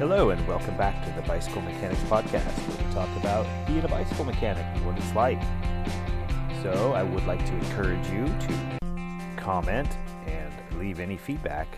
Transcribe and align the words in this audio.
Hello, 0.00 0.30
and 0.30 0.48
welcome 0.48 0.74
back 0.78 1.04
to 1.04 1.12
the 1.12 1.20
Bicycle 1.28 1.60
Mechanics 1.60 2.00
Podcast, 2.04 2.56
where 2.66 2.88
we 2.88 2.94
talk 2.94 3.16
about 3.18 3.46
being 3.66 3.84
a 3.84 3.88
bicycle 3.88 4.24
mechanic 4.24 4.64
and 4.64 4.86
what 4.86 4.96
it's 4.96 5.14
like. 5.14 5.38
So, 6.62 6.94
I 6.94 7.02
would 7.02 7.26
like 7.26 7.44
to 7.44 7.52
encourage 7.52 8.08
you 8.08 8.24
to 8.24 8.78
comment 9.36 9.94
and 10.24 10.54
leave 10.80 11.00
any 11.00 11.18
feedback 11.18 11.68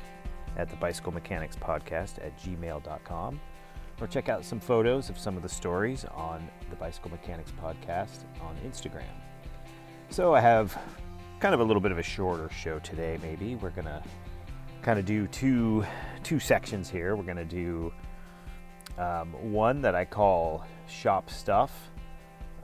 at 0.57 0.71
the 0.71 0.77
Bicycle 0.77 1.11
Mechanics 1.11 1.57
Podcast 1.57 2.25
at 2.25 2.39
gmail.com, 2.39 3.41
or 4.01 4.07
check 4.07 4.29
out 4.29 4.45
some 4.45 4.61
photos 4.61 5.11
of 5.11 5.19
some 5.19 5.37
of 5.37 5.43
the 5.43 5.49
stories 5.49 6.05
on 6.15 6.49
the 6.71 6.77
Bicycle 6.77 7.11
Mechanics 7.11 7.53
Podcast 7.61 8.23
on 8.41 8.57
Instagram. 8.65 9.03
So, 10.11 10.33
I 10.33 10.41
have 10.41 10.81
kind 11.41 11.55
of 11.55 11.61
a 11.61 11.65
little 11.65 11.83
bit 11.83 11.91
of 11.91 11.99
a 11.99 12.05
shorter 12.05 12.49
show 12.51 12.79
today, 12.79 13.19
maybe. 13.21 13.57
We're 13.57 13.71
going 13.71 13.87
to 13.87 14.01
kind 14.81 15.01
of 15.01 15.07
do 15.07 15.27
two 15.27 15.85
two 16.23 16.39
sections 16.39 16.89
here. 16.89 17.17
We're 17.17 17.25
going 17.25 17.37
to 17.37 17.45
do 17.45 17.93
um, 18.99 19.33
one 19.53 19.81
that 19.83 19.95
I 19.95 20.05
call 20.05 20.65
shop 20.89 21.31
stuff. 21.31 21.91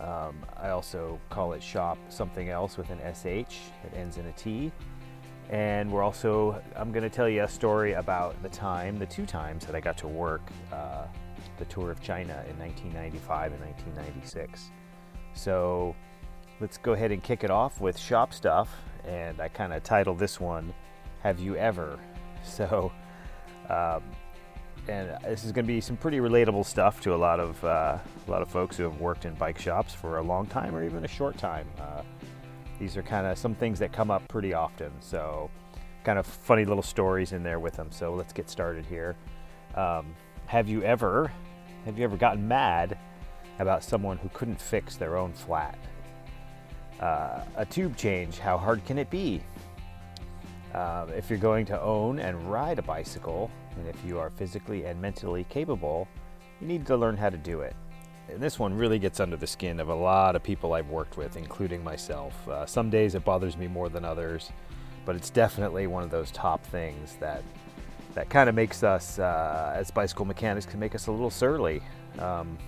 Um, 0.00 0.36
I 0.56 0.70
also 0.70 1.18
call 1.28 1.54
it 1.54 1.62
shop 1.62 1.98
something 2.08 2.50
else 2.50 2.76
with 2.76 2.90
an 2.90 2.98
sh 3.14 3.56
that 3.82 3.96
ends 3.96 4.16
in 4.16 4.26
a 4.26 4.32
t. 4.32 4.70
And 5.50 5.90
we're 5.90 6.02
also 6.02 6.62
I'm 6.76 6.92
going 6.92 7.02
to 7.02 7.10
tell 7.10 7.28
you 7.28 7.42
a 7.44 7.48
story 7.48 7.94
about 7.94 8.40
the 8.42 8.48
time, 8.48 8.98
the 8.98 9.06
two 9.06 9.26
times 9.26 9.64
that 9.66 9.74
I 9.74 9.80
got 9.80 9.96
to 9.98 10.08
work 10.08 10.42
uh, 10.72 11.06
the 11.58 11.64
tour 11.64 11.90
of 11.90 12.00
China 12.00 12.44
in 12.48 12.58
1995 12.58 13.52
and 13.52 13.60
1996. 13.62 14.70
So 15.34 15.94
let's 16.60 16.78
go 16.78 16.92
ahead 16.92 17.12
and 17.12 17.22
kick 17.22 17.44
it 17.44 17.50
off 17.50 17.80
with 17.80 17.98
shop 17.98 18.32
stuff. 18.32 18.68
And 19.06 19.40
I 19.40 19.48
kind 19.48 19.72
of 19.72 19.82
titled 19.82 20.18
this 20.18 20.38
one 20.38 20.74
have 21.22 21.40
you 21.40 21.56
ever? 21.56 21.98
So, 22.44 22.92
um, 23.68 24.02
and 24.88 25.16
this 25.22 25.44
is 25.44 25.52
going 25.52 25.64
to 25.64 25.72
be 25.72 25.80
some 25.80 25.96
pretty 25.96 26.18
relatable 26.18 26.64
stuff 26.64 27.00
to 27.02 27.14
a 27.14 27.16
lot 27.16 27.40
of 27.40 27.62
uh, 27.64 27.98
a 28.26 28.30
lot 28.30 28.42
of 28.42 28.48
folks 28.48 28.76
who 28.76 28.84
have 28.84 29.00
worked 29.00 29.24
in 29.24 29.34
bike 29.34 29.58
shops 29.58 29.94
for 29.94 30.18
a 30.18 30.22
long 30.22 30.46
time 30.46 30.74
or 30.74 30.84
even 30.84 31.04
a 31.04 31.08
short 31.08 31.36
time. 31.36 31.68
Uh, 31.78 32.02
these 32.78 32.96
are 32.96 33.02
kind 33.02 33.26
of 33.26 33.36
some 33.36 33.54
things 33.54 33.78
that 33.78 33.92
come 33.92 34.10
up 34.10 34.26
pretty 34.28 34.54
often. 34.54 34.90
So, 35.00 35.50
kind 36.04 36.18
of 36.18 36.26
funny 36.26 36.64
little 36.64 36.82
stories 36.82 37.32
in 37.32 37.42
there 37.42 37.60
with 37.60 37.74
them. 37.74 37.90
So 37.90 38.14
let's 38.14 38.32
get 38.32 38.48
started 38.48 38.86
here. 38.86 39.16
Um, 39.74 40.14
have 40.46 40.68
you 40.68 40.82
ever 40.82 41.30
have 41.84 41.98
you 41.98 42.04
ever 42.04 42.16
gotten 42.16 42.46
mad 42.48 42.98
about 43.58 43.84
someone 43.84 44.16
who 44.16 44.28
couldn't 44.30 44.60
fix 44.60 44.96
their 44.96 45.16
own 45.16 45.32
flat? 45.32 45.78
Uh, 47.00 47.42
a 47.56 47.64
tube 47.64 47.96
change, 47.96 48.38
how 48.38 48.56
hard 48.56 48.84
can 48.84 48.98
it 48.98 49.10
be? 49.10 49.40
Um, 50.74 51.10
if 51.10 51.30
you're 51.30 51.38
going 51.38 51.64
to 51.66 51.80
own 51.80 52.18
and 52.18 52.50
ride 52.50 52.78
a 52.78 52.82
bicycle, 52.82 53.50
and 53.78 53.88
if 53.88 53.96
you 54.04 54.18
are 54.18 54.30
physically 54.30 54.84
and 54.84 55.00
mentally 55.00 55.44
capable, 55.44 56.08
you 56.60 56.66
need 56.66 56.86
to 56.86 56.96
learn 56.96 57.16
how 57.16 57.30
to 57.30 57.36
do 57.36 57.60
it. 57.60 57.74
And 58.28 58.40
this 58.40 58.58
one 58.58 58.74
really 58.74 58.98
gets 58.98 59.20
under 59.20 59.36
the 59.36 59.46
skin 59.46 59.80
of 59.80 59.88
a 59.88 59.94
lot 59.94 60.36
of 60.36 60.42
people 60.42 60.74
I've 60.74 60.90
worked 60.90 61.16
with, 61.16 61.36
including 61.36 61.82
myself. 61.82 62.46
Uh, 62.46 62.66
some 62.66 62.90
days 62.90 63.14
it 63.14 63.24
bothers 63.24 63.56
me 63.56 63.68
more 63.68 63.88
than 63.88 64.04
others, 64.04 64.50
but 65.06 65.16
it's 65.16 65.30
definitely 65.30 65.86
one 65.86 66.02
of 66.02 66.10
those 66.10 66.30
top 66.30 66.64
things 66.66 67.16
that 67.20 67.42
that 68.14 68.30
kind 68.30 68.48
of 68.48 68.54
makes 68.54 68.82
us, 68.82 69.18
uh, 69.18 69.72
as 69.76 69.90
bicycle 69.90 70.24
mechanics, 70.24 70.66
can 70.66 70.80
make 70.80 70.94
us 70.94 71.06
a 71.06 71.12
little 71.12 71.30
surly. 71.30 71.80
Um, 72.18 72.58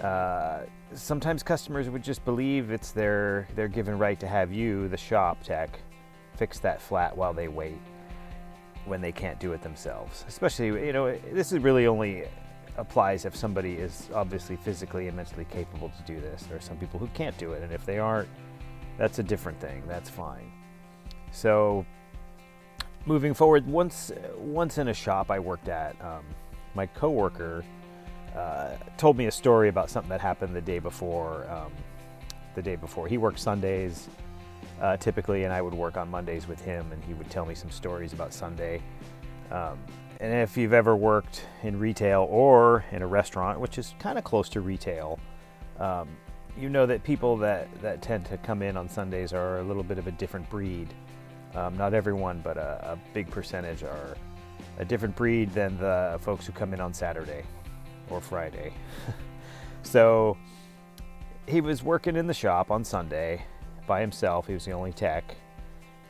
uh, 0.00 0.60
sometimes 0.94 1.42
customers 1.42 1.90
would 1.90 2.04
just 2.04 2.24
believe 2.24 2.70
it's 2.70 2.92
their 2.92 3.48
their 3.54 3.68
given 3.68 3.98
right 3.98 4.18
to 4.20 4.26
have 4.26 4.52
you, 4.52 4.88
the 4.88 4.96
shop 4.96 5.42
tech, 5.42 5.78
fix 6.36 6.58
that 6.60 6.80
flat 6.80 7.14
while 7.16 7.34
they 7.34 7.48
wait 7.48 7.78
when 8.84 9.00
they 9.00 9.12
can't 9.12 9.38
do 9.38 9.52
it 9.52 9.62
themselves. 9.62 10.24
Especially, 10.28 10.86
you 10.86 10.92
know, 10.92 11.16
this 11.32 11.52
is 11.52 11.60
really 11.60 11.86
only 11.86 12.24
applies 12.76 13.24
if 13.24 13.36
somebody 13.36 13.74
is 13.74 14.08
obviously 14.14 14.56
physically 14.56 15.08
and 15.08 15.16
mentally 15.16 15.46
capable 15.50 15.90
to 15.90 16.02
do 16.04 16.20
this. 16.20 16.44
There 16.44 16.56
are 16.56 16.60
some 16.60 16.76
people 16.78 16.98
who 16.98 17.08
can't 17.08 17.36
do 17.38 17.52
it, 17.52 17.62
and 17.62 17.72
if 17.72 17.84
they 17.84 17.98
aren't, 17.98 18.28
that's 18.98 19.18
a 19.18 19.22
different 19.22 19.60
thing. 19.60 19.82
That's 19.86 20.10
fine. 20.10 20.50
So, 21.30 21.86
moving 23.06 23.34
forward, 23.34 23.66
once 23.66 24.12
once 24.36 24.78
in 24.78 24.88
a 24.88 24.94
shop 24.94 25.30
I 25.30 25.38
worked 25.38 25.68
at, 25.68 26.00
um, 26.02 26.24
my 26.74 26.86
coworker 26.86 27.64
uh, 28.36 28.70
told 28.96 29.16
me 29.16 29.26
a 29.26 29.30
story 29.30 29.68
about 29.68 29.90
something 29.90 30.10
that 30.10 30.20
happened 30.20 30.54
the 30.54 30.60
day 30.60 30.78
before. 30.78 31.48
Um, 31.50 31.72
the 32.54 32.62
day 32.62 32.76
before, 32.76 33.08
he 33.08 33.16
worked 33.16 33.38
Sundays 33.38 34.08
uh, 34.82 34.96
typically, 34.96 35.44
and 35.44 35.52
I 35.52 35.62
would 35.62 35.74
work 35.74 35.96
on 35.96 36.10
Mondays 36.10 36.48
with 36.48 36.60
him, 36.60 36.90
and 36.92 37.02
he 37.04 37.14
would 37.14 37.30
tell 37.30 37.46
me 37.46 37.54
some 37.54 37.70
stories 37.70 38.12
about 38.12 38.34
Sunday. 38.34 38.82
Um, 39.52 39.78
and 40.20 40.34
if 40.34 40.56
you've 40.56 40.72
ever 40.72 40.96
worked 40.96 41.44
in 41.62 41.78
retail 41.78 42.26
or 42.28 42.84
in 42.90 43.00
a 43.02 43.06
restaurant, 43.06 43.60
which 43.60 43.78
is 43.78 43.94
kind 44.00 44.18
of 44.18 44.24
close 44.24 44.48
to 44.50 44.60
retail, 44.60 45.20
um, 45.78 46.08
you 46.58 46.68
know 46.68 46.84
that 46.84 47.02
people 47.04 47.36
that, 47.38 47.68
that 47.80 48.02
tend 48.02 48.26
to 48.26 48.36
come 48.38 48.60
in 48.60 48.76
on 48.76 48.88
Sundays 48.88 49.32
are 49.32 49.60
a 49.60 49.62
little 49.62 49.84
bit 49.84 49.98
of 49.98 50.08
a 50.08 50.12
different 50.12 50.48
breed. 50.50 50.92
Um, 51.54 51.76
not 51.76 51.94
everyone, 51.94 52.40
but 52.42 52.56
a, 52.56 52.92
a, 52.92 52.98
big 53.14 53.30
percentage 53.30 53.82
are 53.82 54.16
a 54.78 54.84
different 54.84 55.14
breed 55.14 55.50
than 55.50 55.78
the 55.78 56.18
folks 56.20 56.46
who 56.46 56.52
come 56.52 56.72
in 56.72 56.80
on 56.80 56.92
Saturday 56.92 57.44
or 58.10 58.20
Friday. 58.20 58.72
so 59.82 60.36
he 61.46 61.60
was 61.60 61.82
working 61.82 62.16
in 62.16 62.26
the 62.26 62.34
shop 62.34 62.70
on 62.70 62.84
Sunday, 62.84 63.44
by 63.86 64.00
himself. 64.00 64.46
He 64.46 64.54
was 64.54 64.64
the 64.64 64.72
only 64.72 64.92
tech. 64.92 65.36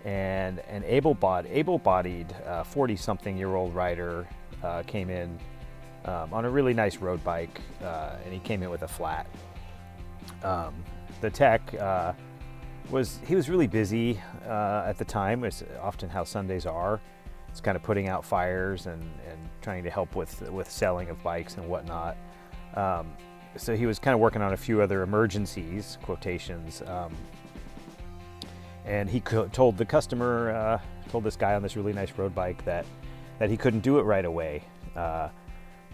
And 0.04 0.58
an 0.68 0.82
able-bodied, 0.84 1.52
able-bodied 1.52 2.34
40-something-year-old 2.46 3.74
rider 3.74 4.26
uh, 4.62 4.82
came 4.82 5.10
in 5.10 5.38
um, 6.04 6.32
on 6.32 6.44
a 6.44 6.50
really 6.50 6.74
nice 6.74 6.96
road 6.96 7.22
bike, 7.22 7.60
uh, 7.82 8.16
and 8.24 8.32
he 8.32 8.40
came 8.40 8.62
in 8.62 8.70
with 8.70 8.82
a 8.82 8.88
flat. 8.88 9.26
Um, 10.42 10.74
the 11.20 11.30
tech 11.30 11.74
uh, 11.74 12.12
was 12.90 13.20
he 13.26 13.34
was 13.34 13.48
really 13.48 13.66
busy 13.66 14.20
uh, 14.46 14.84
at 14.86 14.98
the 14.98 15.04
time. 15.04 15.44
It's 15.44 15.62
often 15.80 16.08
how 16.08 16.24
Sundays 16.24 16.66
are. 16.66 17.00
It's 17.48 17.60
kind 17.60 17.76
of 17.76 17.82
putting 17.82 18.08
out 18.08 18.24
fires 18.24 18.86
and, 18.86 19.02
and 19.02 19.38
trying 19.60 19.84
to 19.84 19.90
help 19.90 20.16
with 20.16 20.50
with 20.50 20.70
selling 20.70 21.08
of 21.10 21.22
bikes 21.22 21.56
and 21.56 21.68
whatnot. 21.68 22.16
Um, 22.74 23.12
so 23.56 23.76
he 23.76 23.86
was 23.86 23.98
kind 23.98 24.14
of 24.14 24.20
working 24.20 24.42
on 24.42 24.54
a 24.54 24.56
few 24.56 24.80
other 24.80 25.02
emergencies 25.02 25.98
quotations 26.02 26.82
um, 26.86 27.14
and 28.84 29.08
he 29.08 29.20
told 29.20 29.76
the 29.76 29.84
customer, 29.84 30.50
uh, 30.50 30.80
told 31.10 31.24
this 31.24 31.36
guy 31.36 31.54
on 31.54 31.62
this 31.62 31.76
really 31.76 31.92
nice 31.92 32.12
road 32.16 32.34
bike 32.34 32.64
that 32.64 32.86
that 33.38 33.50
he 33.50 33.56
couldn't 33.56 33.80
do 33.80 33.98
it 33.98 34.02
right 34.02 34.24
away. 34.24 34.62
Uh, 34.94 35.28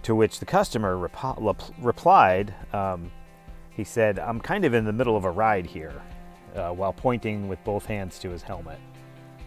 to 0.02 0.14
which 0.14 0.38
the 0.38 0.46
customer 0.46 0.96
rep- 0.96 1.62
replied, 1.80 2.54
um, 2.72 3.10
he 3.70 3.84
said, 3.84 4.18
"I'm 4.18 4.40
kind 4.40 4.64
of 4.64 4.74
in 4.74 4.84
the 4.84 4.92
middle 4.92 5.16
of 5.16 5.24
a 5.24 5.30
ride 5.30 5.66
here," 5.66 6.02
uh, 6.54 6.70
while 6.70 6.92
pointing 6.92 7.48
with 7.48 7.62
both 7.64 7.86
hands 7.86 8.18
to 8.20 8.30
his 8.30 8.42
helmet. 8.42 8.78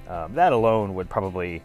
Um, 0.07 0.33
that 0.33 0.51
alone 0.51 0.93
would 0.95 1.09
probably 1.09 1.61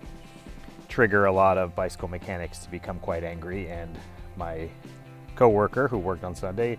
trigger 0.89 1.27
a 1.27 1.33
lot 1.33 1.59
of 1.59 1.75
bicycle 1.75 2.09
mechanics 2.09 2.59
to 2.61 2.71
become 2.71 2.99
quite 3.01 3.25
angry, 3.25 3.69
and 3.69 3.99
my 4.37 4.69
coworker 5.35 5.89
who 5.89 5.99
worked 5.99 6.25
on 6.25 6.35
Sunday 6.35 6.79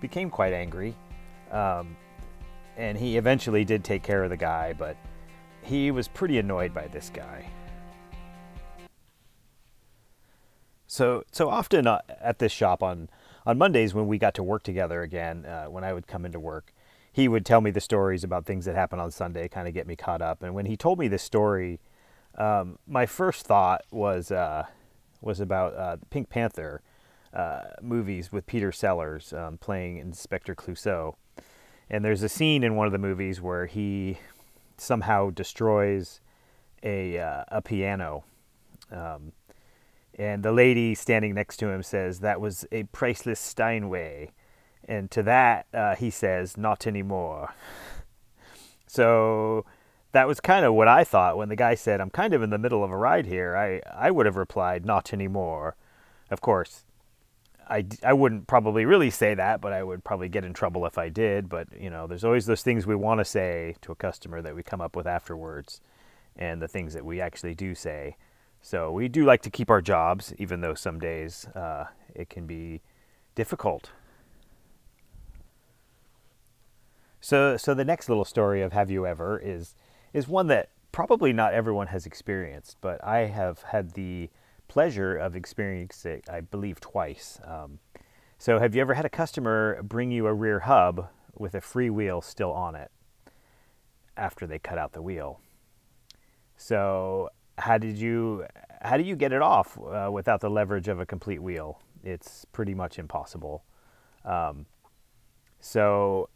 became 0.00 0.30
quite 0.30 0.52
angry. 0.52 0.94
Um, 1.50 1.96
and 2.78 2.96
he 2.96 3.18
eventually 3.18 3.64
did 3.64 3.84
take 3.84 4.02
care 4.02 4.22
of 4.22 4.30
the 4.30 4.36
guy, 4.36 4.72
but 4.72 4.96
he 5.62 5.90
was 5.90 6.08
pretty 6.08 6.38
annoyed 6.38 6.72
by 6.72 6.86
this 6.86 7.10
guy. 7.12 7.50
So, 10.86 11.24
so 11.32 11.50
often 11.50 11.86
uh, 11.86 12.00
at 12.20 12.38
this 12.38 12.52
shop 12.52 12.82
on 12.82 13.10
on 13.44 13.56
Mondays 13.56 13.94
when 13.94 14.06
we 14.06 14.18
got 14.18 14.34
to 14.34 14.42
work 14.42 14.62
together 14.62 15.00
again, 15.02 15.46
uh, 15.46 15.66
when 15.66 15.82
I 15.82 15.94
would 15.94 16.06
come 16.06 16.26
into 16.26 16.38
work, 16.38 16.74
he 17.10 17.28
would 17.28 17.46
tell 17.46 17.62
me 17.62 17.70
the 17.70 17.80
stories 17.80 18.22
about 18.22 18.44
things 18.44 18.66
that 18.66 18.74
happened 18.74 19.00
on 19.00 19.10
Sunday, 19.10 19.48
kind 19.48 19.66
of 19.66 19.72
get 19.72 19.86
me 19.86 19.96
caught 19.96 20.20
up. 20.20 20.42
And 20.42 20.54
when 20.54 20.66
he 20.66 20.76
told 20.76 20.98
me 20.98 21.08
this 21.08 21.22
story, 21.22 21.80
um, 22.36 22.78
my 22.86 23.06
first 23.06 23.46
thought 23.46 23.82
was 23.90 24.30
uh, 24.30 24.66
was 25.20 25.40
about 25.40 25.74
uh, 25.74 25.96
Pink 26.10 26.28
Panther 26.28 26.82
uh, 27.32 27.62
movies 27.80 28.30
with 28.30 28.46
Peter 28.46 28.70
Sellers 28.70 29.32
um, 29.32 29.56
playing 29.58 29.96
Inspector 29.96 30.54
Clouseau. 30.54 31.14
And 31.90 32.04
there's 32.04 32.22
a 32.22 32.28
scene 32.28 32.62
in 32.62 32.76
one 32.76 32.86
of 32.86 32.92
the 32.92 32.98
movies 32.98 33.40
where 33.40 33.66
he 33.66 34.18
somehow 34.76 35.30
destroys 35.30 36.20
a 36.82 37.18
uh, 37.18 37.44
a 37.48 37.62
piano. 37.62 38.24
Um, 38.90 39.32
and 40.18 40.42
the 40.42 40.52
lady 40.52 40.94
standing 40.94 41.34
next 41.34 41.58
to 41.58 41.68
him 41.68 41.82
says 41.82 42.20
that 42.20 42.40
was 42.40 42.66
a 42.72 42.84
priceless 42.84 43.40
Steinway, 43.40 44.32
and 44.86 45.10
to 45.10 45.22
that 45.22 45.66
uh, 45.72 45.94
he 45.94 46.10
says 46.10 46.56
not 46.56 46.86
anymore. 46.86 47.54
So 48.90 49.66
that 50.12 50.26
was 50.26 50.40
kind 50.40 50.64
of 50.64 50.72
what 50.72 50.88
I 50.88 51.04
thought 51.04 51.36
when 51.36 51.50
the 51.50 51.56
guy 51.56 51.74
said 51.74 52.00
I'm 52.00 52.08
kind 52.08 52.32
of 52.32 52.42
in 52.42 52.48
the 52.48 52.56
middle 52.56 52.82
of 52.82 52.90
a 52.90 52.96
ride 52.96 53.26
here. 53.26 53.54
I 53.54 53.82
I 53.94 54.10
would 54.10 54.24
have 54.24 54.36
replied 54.36 54.86
not 54.86 55.12
anymore. 55.12 55.76
Of 56.30 56.40
course, 56.40 56.86
I, 57.68 57.86
I 58.02 58.12
wouldn't 58.12 58.46
probably 58.46 58.84
really 58.84 59.10
say 59.10 59.34
that, 59.34 59.60
but 59.60 59.72
I 59.72 59.82
would 59.82 60.02
probably 60.02 60.28
get 60.28 60.44
in 60.44 60.54
trouble 60.54 60.86
if 60.86 60.96
I 60.98 61.08
did. 61.08 61.48
But, 61.48 61.68
you 61.78 61.90
know, 61.90 62.06
there's 62.06 62.24
always 62.24 62.46
those 62.46 62.62
things 62.62 62.86
we 62.86 62.96
want 62.96 63.20
to 63.20 63.24
say 63.24 63.76
to 63.82 63.92
a 63.92 63.94
customer 63.94 64.40
that 64.42 64.54
we 64.54 64.62
come 64.62 64.80
up 64.80 64.96
with 64.96 65.06
afterwards 65.06 65.80
and 66.36 66.62
the 66.62 66.68
things 66.68 66.94
that 66.94 67.04
we 67.04 67.20
actually 67.20 67.54
do 67.54 67.74
say. 67.74 68.16
So 68.60 68.90
we 68.90 69.08
do 69.08 69.24
like 69.24 69.42
to 69.42 69.50
keep 69.50 69.70
our 69.70 69.82
jobs, 69.82 70.32
even 70.38 70.60
though 70.60 70.74
some 70.74 70.98
days 70.98 71.46
uh, 71.54 71.86
it 72.14 72.30
can 72.30 72.46
be 72.46 72.80
difficult. 73.34 73.90
So, 77.20 77.56
so 77.56 77.74
the 77.74 77.84
next 77.84 78.08
little 78.08 78.24
story 78.24 78.62
of 78.62 78.72
Have 78.72 78.90
You 78.90 79.06
Ever 79.06 79.38
is 79.38 79.74
is 80.14 80.26
one 80.26 80.46
that 80.46 80.70
probably 80.92 81.32
not 81.32 81.52
everyone 81.52 81.88
has 81.88 82.06
experienced, 82.06 82.78
but 82.80 83.02
I 83.04 83.26
have 83.26 83.62
had 83.62 83.92
the 83.92 84.30
pleasure 84.78 85.16
of 85.16 85.34
experiencing 85.34 86.12
it, 86.12 86.30
I 86.30 86.40
believe, 86.40 86.78
twice. 86.78 87.40
Um, 87.42 87.80
so, 88.38 88.60
have 88.60 88.76
you 88.76 88.80
ever 88.80 88.94
had 88.94 89.04
a 89.04 89.08
customer 89.08 89.82
bring 89.82 90.12
you 90.12 90.28
a 90.28 90.32
rear 90.32 90.60
hub 90.60 91.08
with 91.34 91.56
a 91.56 91.60
free 91.60 91.90
wheel 91.90 92.20
still 92.20 92.52
on 92.52 92.76
it 92.76 92.92
after 94.16 94.46
they 94.46 94.60
cut 94.60 94.78
out 94.78 94.92
the 94.92 95.02
wheel? 95.02 95.40
So, 96.56 97.30
how 97.58 97.76
did 97.78 97.98
you 97.98 98.46
how 98.80 98.96
do 98.96 99.02
you 99.02 99.16
get 99.16 99.32
it 99.32 99.42
off 99.42 99.76
uh, 99.80 100.10
without 100.12 100.40
the 100.40 100.48
leverage 100.48 100.86
of 100.86 101.00
a 101.00 101.06
complete 101.06 101.42
wheel? 101.42 101.80
It's 102.04 102.44
pretty 102.52 102.74
much 102.74 103.00
impossible. 103.00 103.64
Um, 104.24 104.66
so, 105.58 106.28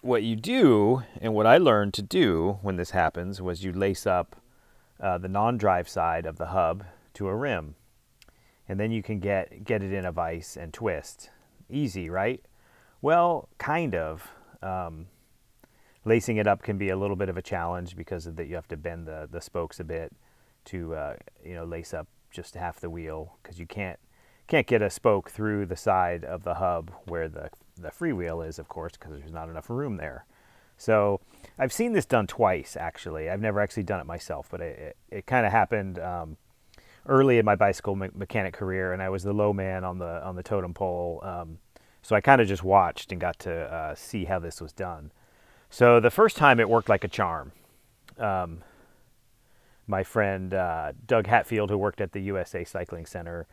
what 0.00 0.24
you 0.24 0.34
do, 0.34 1.04
and 1.20 1.34
what 1.34 1.46
I 1.46 1.56
learned 1.58 1.94
to 1.94 2.02
do 2.02 2.58
when 2.62 2.74
this 2.74 2.90
happens, 2.90 3.40
was 3.40 3.62
you 3.62 3.70
lace 3.72 4.08
up 4.08 4.34
uh, 4.98 5.18
the 5.18 5.28
non-drive 5.28 5.88
side 5.88 6.26
of 6.26 6.36
the 6.36 6.46
hub 6.46 6.82
to 7.14 7.28
a 7.28 7.34
rim, 7.34 7.74
and 8.68 8.78
then 8.78 8.90
you 8.90 9.02
can 9.02 9.20
get 9.20 9.64
get 9.64 9.82
it 9.82 9.92
in 9.92 10.04
a 10.04 10.12
vise 10.12 10.56
and 10.60 10.72
twist. 10.72 11.30
Easy, 11.68 12.10
right? 12.10 12.44
Well, 13.02 13.48
kind 13.58 13.94
of. 13.94 14.30
Um, 14.62 15.06
lacing 16.04 16.38
it 16.38 16.46
up 16.46 16.62
can 16.62 16.78
be 16.78 16.88
a 16.88 16.96
little 16.96 17.16
bit 17.16 17.28
of 17.28 17.36
a 17.36 17.42
challenge 17.42 17.94
because 17.94 18.26
of 18.26 18.36
that 18.36 18.46
you 18.46 18.54
have 18.54 18.68
to 18.68 18.76
bend 18.76 19.06
the, 19.06 19.28
the 19.30 19.40
spokes 19.40 19.80
a 19.80 19.84
bit 19.84 20.12
to 20.64 20.94
uh, 20.94 21.14
you 21.44 21.54
know 21.54 21.64
lace 21.64 21.92
up 21.92 22.06
just 22.30 22.54
half 22.54 22.80
the 22.80 22.90
wheel 22.90 23.36
because 23.42 23.58
you 23.58 23.66
can't 23.66 23.98
can't 24.46 24.66
get 24.66 24.82
a 24.82 24.90
spoke 24.90 25.30
through 25.30 25.64
the 25.66 25.76
side 25.76 26.24
of 26.24 26.42
the 26.42 26.54
hub 26.54 26.90
where 27.06 27.28
the 27.28 27.50
the 27.80 27.90
freewheel 27.90 28.46
is, 28.46 28.58
of 28.58 28.68
course, 28.68 28.92
because 28.92 29.18
there's 29.18 29.32
not 29.32 29.48
enough 29.48 29.70
room 29.70 29.96
there. 29.96 30.26
So 30.76 31.20
I've 31.58 31.72
seen 31.72 31.92
this 31.92 32.06
done 32.06 32.26
twice, 32.26 32.76
actually. 32.76 33.28
I've 33.28 33.40
never 33.40 33.60
actually 33.60 33.82
done 33.82 34.00
it 34.00 34.06
myself, 34.06 34.48
but 34.50 34.60
it, 34.60 34.78
it, 34.78 34.96
it 35.10 35.26
kind 35.26 35.46
of 35.46 35.52
happened 35.52 35.98
um, 35.98 36.36
early 37.06 37.38
in 37.38 37.44
my 37.44 37.56
bicycle 37.56 37.96
me- 37.96 38.10
mechanic 38.14 38.54
career, 38.54 38.92
and 38.92 39.02
I 39.02 39.08
was 39.08 39.22
the 39.22 39.32
low 39.32 39.52
man 39.52 39.84
on 39.84 39.98
the 39.98 40.24
on 40.24 40.36
the 40.36 40.42
totem 40.42 40.74
pole. 40.74 41.20
Um, 41.22 41.58
so 42.02 42.16
I 42.16 42.20
kind 42.20 42.40
of 42.40 42.48
just 42.48 42.64
watched 42.64 43.12
and 43.12 43.20
got 43.20 43.38
to 43.40 43.52
uh, 43.52 43.94
see 43.94 44.24
how 44.24 44.38
this 44.38 44.60
was 44.60 44.72
done. 44.72 45.12
So 45.68 46.00
the 46.00 46.10
first 46.10 46.36
time 46.36 46.58
it 46.58 46.68
worked 46.68 46.88
like 46.88 47.04
a 47.04 47.08
charm. 47.08 47.52
Um, 48.18 48.62
my 49.86 50.02
friend 50.02 50.54
uh, 50.54 50.92
Doug 51.06 51.26
Hatfield, 51.26 51.70
who 51.70 51.76
worked 51.76 52.00
at 52.00 52.12
the 52.12 52.20
USA 52.20 52.64
Cycling 52.64 53.06
Center 53.06 53.46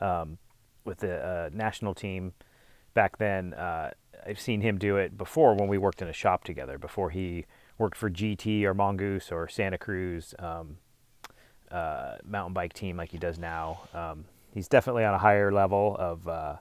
um, 0.00 0.38
with 0.84 0.98
the 0.98 1.16
uh, 1.16 1.50
national 1.52 1.94
team, 1.94 2.32
back 2.94 3.18
then, 3.18 3.54
uh, 3.54 3.90
I've 4.26 4.40
seen 4.40 4.60
him 4.60 4.78
do 4.78 4.96
it 4.96 5.16
before 5.18 5.54
when 5.54 5.68
we 5.68 5.78
worked 5.78 6.02
in 6.02 6.08
a 6.08 6.12
shop 6.12 6.44
together. 6.44 6.78
Before 6.78 7.10
he 7.10 7.46
worked 7.78 7.96
for 7.96 8.10
GT 8.10 8.64
or 8.64 8.74
Mongoose 8.74 9.32
or 9.32 9.48
Santa 9.48 9.78
Cruz 9.78 10.34
um, 10.38 10.76
uh, 11.70 12.16
mountain 12.24 12.52
bike 12.52 12.72
team 12.72 12.96
like 12.96 13.10
he 13.10 13.18
does 13.18 13.38
now. 13.38 13.80
Um, 13.94 14.24
he's 14.54 14.68
definitely 14.68 15.04
on 15.04 15.14
a 15.14 15.18
higher 15.18 15.52
level 15.52 15.96
of 15.98 16.26
uh, 16.28 16.56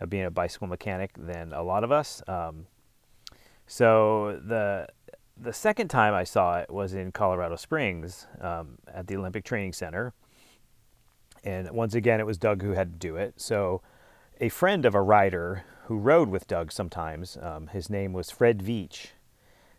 of 0.00 0.10
being 0.10 0.24
a 0.24 0.30
bicycle 0.30 0.66
mechanic 0.66 1.10
than 1.16 1.52
a 1.52 1.62
lot 1.62 1.84
of 1.84 1.92
us. 1.92 2.22
Um, 2.26 2.66
so 3.66 4.40
the 4.46 4.88
the 5.36 5.52
second 5.52 5.88
time 5.88 6.12
I 6.14 6.24
saw 6.24 6.58
it 6.58 6.70
was 6.70 6.92
in 6.92 7.12
Colorado 7.12 7.56
Springs 7.56 8.26
um, 8.40 8.78
at 8.92 9.06
the 9.06 9.16
Olympic 9.16 9.44
Training 9.44 9.72
Center, 9.72 10.12
and 11.44 11.70
once 11.70 11.94
again 11.94 12.20
it 12.20 12.26
was 12.26 12.38
Doug 12.38 12.62
who 12.62 12.72
had 12.72 12.92
to 12.92 12.98
do 12.98 13.16
it. 13.16 13.34
So 13.36 13.82
a 14.40 14.48
friend 14.48 14.84
of 14.86 14.94
a 14.94 15.02
rider 15.02 15.64
who 15.90 15.98
rode 15.98 16.28
with 16.28 16.46
Doug 16.46 16.70
sometimes. 16.70 17.36
Um, 17.42 17.66
his 17.66 17.90
name 17.90 18.12
was 18.12 18.30
Fred 18.30 18.60
Veach. 18.60 19.08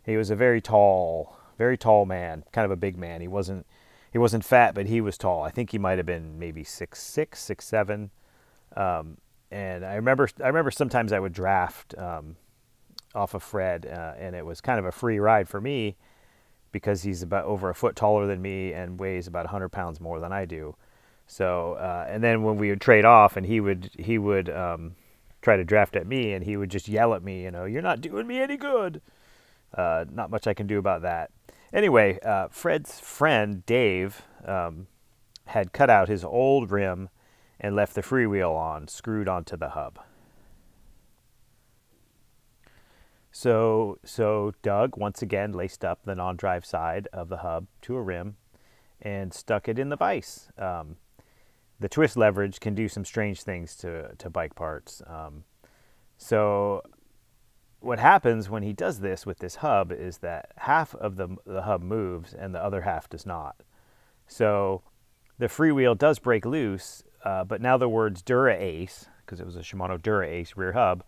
He 0.04 0.18
was 0.18 0.28
a 0.28 0.36
very 0.36 0.60
tall, 0.60 1.38
very 1.56 1.78
tall 1.78 2.04
man, 2.04 2.44
kind 2.52 2.66
of 2.66 2.70
a 2.70 2.76
big 2.76 2.98
man. 2.98 3.22
He 3.22 3.28
wasn't 3.28 3.66
he 4.12 4.18
wasn't 4.18 4.44
fat, 4.44 4.74
but 4.74 4.86
he 4.86 5.00
was 5.00 5.16
tall. 5.16 5.42
I 5.42 5.50
think 5.50 5.70
he 5.70 5.78
might 5.78 5.98
have 5.98 6.06
been 6.06 6.38
maybe 6.38 6.64
six 6.64 7.02
six, 7.02 7.40
six 7.40 7.66
seven. 7.66 8.10
Um, 8.76 9.18
and 9.50 9.84
I 9.84 9.94
remember 9.94 10.28
I 10.42 10.48
remember 10.48 10.70
sometimes 10.70 11.12
I 11.12 11.18
would 11.18 11.32
draft 11.32 11.96
um, 11.96 12.36
off 13.14 13.34
of 13.34 13.42
Fred, 13.42 13.86
uh, 13.86 14.12
and 14.18 14.36
it 14.36 14.44
was 14.44 14.60
kind 14.60 14.78
of 14.78 14.84
a 14.84 14.92
free 14.92 15.18
ride 15.18 15.48
for 15.48 15.60
me 15.60 15.96
because 16.72 17.02
he's 17.02 17.22
about 17.22 17.44
over 17.44 17.70
a 17.70 17.74
foot 17.74 17.96
taller 17.96 18.26
than 18.26 18.40
me 18.40 18.72
and 18.72 18.98
weighs 18.98 19.26
about 19.26 19.44
100 19.44 19.68
pounds 19.68 20.00
more 20.00 20.20
than 20.20 20.32
I 20.32 20.46
do. 20.46 20.74
So, 21.26 21.74
uh, 21.74 22.06
and 22.08 22.24
then 22.24 22.42
when 22.42 22.56
we 22.56 22.70
would 22.70 22.80
trade 22.80 23.04
off, 23.04 23.36
and 23.36 23.46
he 23.46 23.60
would 23.60 23.90
he 23.98 24.18
would 24.18 24.50
um, 24.50 24.96
try 25.40 25.56
to 25.56 25.64
draft 25.64 25.96
at 25.96 26.06
me, 26.06 26.32
and 26.32 26.44
he 26.44 26.56
would 26.56 26.70
just 26.70 26.88
yell 26.88 27.14
at 27.14 27.22
me, 27.22 27.42
you 27.44 27.50
know, 27.50 27.64
you're 27.64 27.82
not 27.82 28.00
doing 28.02 28.26
me 28.26 28.40
any 28.40 28.56
good. 28.56 29.00
Uh, 29.72 30.04
not 30.12 30.30
much 30.30 30.46
I 30.46 30.52
can 30.52 30.66
do 30.66 30.78
about 30.78 31.02
that. 31.02 31.30
Anyway, 31.72 32.18
uh, 32.20 32.48
Fred's 32.50 33.00
friend 33.00 33.64
Dave 33.64 34.22
um, 34.44 34.86
had 35.46 35.72
cut 35.72 35.88
out 35.88 36.08
his 36.08 36.24
old 36.24 36.70
rim 36.70 37.08
and 37.58 37.74
left 37.74 37.94
the 37.94 38.02
freewheel 38.02 38.54
on, 38.54 38.88
screwed 38.88 39.28
onto 39.28 39.56
the 39.56 39.70
hub. 39.70 39.98
So, 43.30 43.98
so 44.04 44.52
Doug 44.60 44.98
once 44.98 45.22
again 45.22 45.52
laced 45.52 45.84
up 45.84 46.00
the 46.04 46.14
non-drive 46.14 46.66
side 46.66 47.08
of 47.12 47.30
the 47.30 47.38
hub 47.38 47.66
to 47.82 47.96
a 47.96 48.02
rim 48.02 48.36
and 49.00 49.32
stuck 49.32 49.68
it 49.68 49.78
in 49.78 49.88
the 49.88 49.96
vise. 49.96 50.50
Um, 50.58 50.96
the 51.80 51.88
twist 51.88 52.16
leverage 52.16 52.60
can 52.60 52.74
do 52.74 52.88
some 52.88 53.06
strange 53.06 53.42
things 53.42 53.74
to, 53.76 54.14
to 54.16 54.28
bike 54.28 54.54
parts. 54.54 55.02
Um, 55.06 55.44
so 56.18 56.82
what 57.82 57.98
happens 57.98 58.48
when 58.48 58.62
he 58.62 58.72
does 58.72 59.00
this 59.00 59.26
with 59.26 59.38
this 59.38 59.56
hub 59.56 59.92
is 59.92 60.18
that 60.18 60.52
half 60.58 60.94
of 60.94 61.16
the, 61.16 61.36
the 61.44 61.62
hub 61.62 61.82
moves 61.82 62.32
and 62.32 62.54
the 62.54 62.62
other 62.62 62.82
half 62.82 63.08
does 63.08 63.26
not. 63.26 63.62
So 64.26 64.82
the 65.38 65.46
freewheel 65.46 65.98
does 65.98 66.18
break 66.18 66.46
loose, 66.46 67.02
uh, 67.24 67.44
but 67.44 67.60
now 67.60 67.76
the 67.76 67.88
words 67.88 68.22
Dura 68.22 68.56
Ace, 68.56 69.06
because 69.24 69.40
it 69.40 69.46
was 69.46 69.56
a 69.56 69.60
Shimano 69.60 70.00
Dura 70.00 70.28
Ace 70.28 70.56
rear 70.56 70.72
hub, 70.72 71.02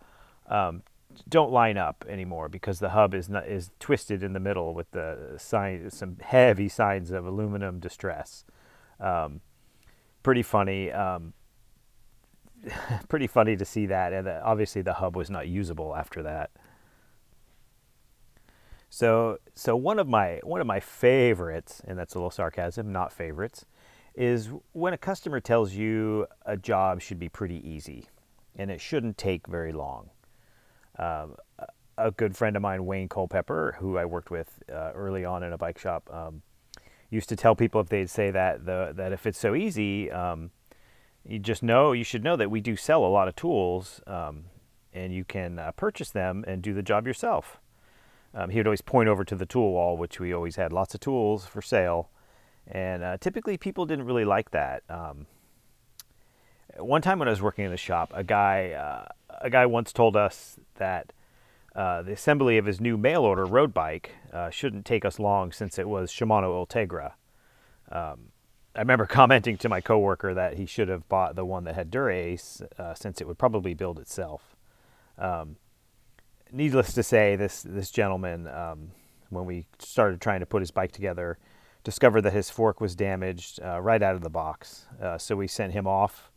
um, 0.49 0.83
don't 1.29 1.53
line 1.53 1.79
up 1.79 2.05
anymore 2.09 2.49
because 2.49 2.81
the 2.81 2.91
hub 2.91 3.15
is 3.15 3.29
not, 3.29 3.47
is 3.47 3.71
twisted 3.79 4.23
in 4.25 4.33
the 4.33 4.41
middle 4.41 4.75
with 4.75 4.91
the 4.91 5.37
sign 5.39 5.89
some 5.91 6.17
heavy 6.21 6.69
signs 6.69 7.13
of 7.13 7.25
aluminum 7.25 7.79
distress. 7.79 8.45
Um, 8.99 9.41
pretty 10.25 10.43
funny. 10.43 10.91
Um, 10.91 11.35
pretty 13.09 13.27
funny 13.27 13.57
to 13.57 13.65
see 13.65 13.87
that, 13.87 14.13
and 14.13 14.27
obviously 14.27 14.83
the 14.83 14.95
hub 14.95 15.17
was 15.17 15.31
not 15.31 15.47
usable 15.47 15.95
after 15.95 16.23
that. 16.23 16.51
So, 18.95 19.39
so 19.57 19.75
one 19.75 19.99
of 19.99 20.07
my 20.07 20.39
one 20.45 20.61
of 20.61 20.69
my 20.69 20.79
favorites, 20.79 21.83
and 21.85 21.99
that's 21.99 22.15
a 22.15 22.19
little 22.19 22.31
sarcasm, 22.31 22.93
not 22.93 23.13
favorites, 23.13 23.67
is 24.15 24.51
when 24.71 24.93
a 24.93 24.97
customer 24.97 25.41
tells 25.41 25.73
you 25.73 26.29
a 26.47 26.57
job 26.57 27.01
should 27.01 27.19
be 27.19 27.29
pretty 27.29 27.57
easy, 27.69 28.07
and 28.55 28.71
it 28.71 28.81
shouldn't 28.81 29.19
take 29.19 29.49
very 29.49 29.73
long. 29.73 30.11
Um, 30.97 31.35
a 31.99 32.13
good 32.13 32.37
friend 32.37 32.55
of 32.55 32.63
mine, 32.63 32.87
Wayne 32.87 33.09
Culpepper, 33.09 33.79
who 33.81 33.99
I 33.99 34.05
worked 34.05 34.31
with 34.31 34.63
uh, 34.73 34.93
early 34.95 35.25
on 35.25 35.43
in 35.43 35.53
a 35.53 35.59
bike 35.59 35.81
shop, 35.81 36.09
um, 36.13 36.43
used 37.11 37.29
to 37.31 37.37
tell 37.37 37.57
people 37.57 37.81
if 37.81 37.89
they'd 37.89 38.09
say 38.09 38.31
that 38.31 38.65
the 38.65 38.93
that 38.95 39.13
if 39.13 39.27
it's 39.27 39.41
so 39.41 39.57
easy, 39.57 40.09
um, 40.13 40.53
you 41.27 41.41
just 41.41 41.65
know 41.65 41.91
you 41.91 42.05
should 42.05 42.23
know 42.23 42.37
that 42.37 42.49
we 42.49 42.61
do 42.61 42.77
sell 42.77 43.05
a 43.05 43.11
lot 43.11 43.27
of 43.27 43.35
tools, 43.35 44.01
um, 44.07 44.45
and 44.93 45.13
you 45.13 45.25
can 45.25 45.59
uh, 45.59 45.73
purchase 45.73 46.11
them 46.11 46.45
and 46.47 46.63
do 46.63 46.73
the 46.73 46.83
job 46.83 47.09
yourself. 47.09 47.59
Um, 48.35 48.51
he 48.51 48.59
would 48.59 48.67
always 48.67 48.83
point 48.83 49.09
over 49.09 49.25
to 49.25 49.37
the 49.37 49.47
tool 49.47 49.73
wall, 49.73 49.97
which 49.97 50.19
we 50.19 50.33
always 50.33 50.57
had 50.57 50.73
lots 50.73 50.95
of 50.95 51.01
tools 51.01 51.47
for 51.47 51.63
sale, 51.63 52.11
and 52.67 53.03
uh, 53.03 53.17
typically 53.19 53.57
people 53.57 53.87
didn't 53.87 54.07
really 54.07 54.25
like 54.25 54.51
that. 54.51 54.83
Um, 54.89 55.27
one 56.79 57.03
time 57.03 57.19
when 57.19 57.29
I 57.29 57.31
was 57.31 57.43
working 57.43 57.65
in 57.65 57.71
the 57.71 57.77
shop, 57.77 58.11
a 58.15 58.25
guy 58.25 58.71
uh, 58.71 59.07
a 59.41 59.51
guy 59.51 59.67
once 59.67 59.93
told 59.93 60.17
us 60.17 60.59
that 60.77 61.13
uh, 61.75 62.03
the 62.03 62.13
assembly 62.13 62.59
of 62.59 62.67
his 62.67 62.81
new 62.81 62.97
mail 62.97 63.23
order 63.23 63.45
road 63.45 63.75
bike 63.75 64.13
uh, 64.33 64.51
shouldn't 64.51 64.85
take 64.85 65.05
us 65.05 65.19
long 65.19 65.53
since 65.53 65.79
it 65.79 65.89
was 65.89 66.11
Shimano 66.11 66.67
Ultegra. 66.67 67.13
Um, 67.91 68.31
I 68.75 68.81
remember 68.81 69.07
commenting 69.11 69.57
to 69.59 69.69
my 69.69 69.81
coworker 69.81 70.35
that 70.35 70.57
he 70.57 70.67
should 70.67 70.89
have 70.89 71.09
bought 71.09 71.37
the 71.37 71.45
one 71.45 71.65
that 71.65 71.75
had 71.75 71.91
Dura-Ace 71.91 72.63
uh, 72.79 72.95
since 72.95 73.21
it 73.21 73.27
would 73.27 73.39
probably 73.39 73.75
build 73.75 73.99
itself. 73.99 74.57
Um, 75.19 75.57
needless 76.55 76.95
to 76.95 77.03
say, 77.03 77.37
this 77.37 77.63
this 77.63 77.91
gentleman, 77.91 78.49
um, 78.49 78.93
when 79.31 79.45
we 79.45 79.67
started 79.79 80.21
trying 80.21 80.41
to 80.41 80.47
put 80.47 80.63
his 80.63 80.71
bike 80.71 80.93
together, 80.93 81.39
discovered 81.83 82.23
that 82.23 82.33
his 82.33 82.51
fork 82.51 82.81
was 82.81 82.95
damaged 82.95 83.61
uh, 83.63 83.81
right 83.81 84.03
out 84.03 84.15
of 84.15 84.23
the 84.23 84.31
box. 84.31 84.87
Uh, 85.03 85.19
so 85.19 85.37
we 85.37 85.47
sent 85.47 85.73
him 85.73 85.87
off 85.87 86.31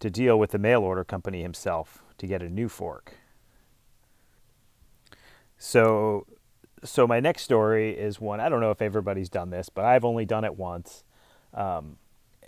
to 0.00 0.10
deal 0.10 0.38
with 0.38 0.50
the 0.50 0.58
mail 0.58 0.82
order 0.82 1.04
company 1.04 1.42
himself 1.42 2.02
to 2.18 2.26
get 2.26 2.42
a 2.42 2.48
new 2.48 2.68
fork. 2.68 3.14
So, 5.58 6.26
so 6.82 7.06
my 7.06 7.20
next 7.20 7.42
story 7.42 7.90
is 7.90 8.20
one 8.20 8.40
I 8.40 8.48
don't 8.48 8.60
know 8.60 8.70
if 8.70 8.82
everybody's 8.82 9.28
done 9.28 9.50
this, 9.50 9.68
but 9.68 9.84
I've 9.84 10.04
only 10.04 10.24
done 10.24 10.44
it 10.44 10.56
once. 10.56 11.04
Um, 11.54 11.98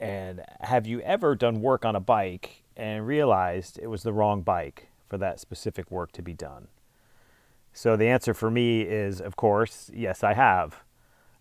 And 0.00 0.42
have 0.60 0.86
you 0.86 1.00
ever 1.02 1.36
done 1.36 1.60
work 1.60 1.84
on 1.84 1.94
a 1.94 2.00
bike 2.00 2.64
and 2.76 3.06
realized 3.06 3.78
it 3.78 3.86
was 3.86 4.02
the 4.02 4.12
wrong 4.12 4.42
bike 4.42 4.88
for 5.08 5.18
that 5.18 5.38
specific 5.38 5.90
work 5.90 6.10
to 6.12 6.22
be 6.22 6.34
done? 6.34 6.68
So 7.82 7.96
the 7.96 8.06
answer 8.06 8.32
for 8.32 8.48
me 8.48 8.82
is, 8.82 9.20
of 9.20 9.34
course, 9.34 9.90
yes, 9.92 10.22
I 10.22 10.34
have. 10.34 10.84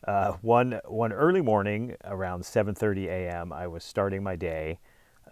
Uh, 0.08 0.32
one 0.42 0.82
one 0.88 1.14
early 1.14 1.40
morning 1.40 1.96
around 2.04 2.42
7:30 2.42 3.06
a.m. 3.06 3.54
I 3.54 3.68
was 3.68 3.84
starting 3.84 4.24
my 4.24 4.36
day, 4.36 4.80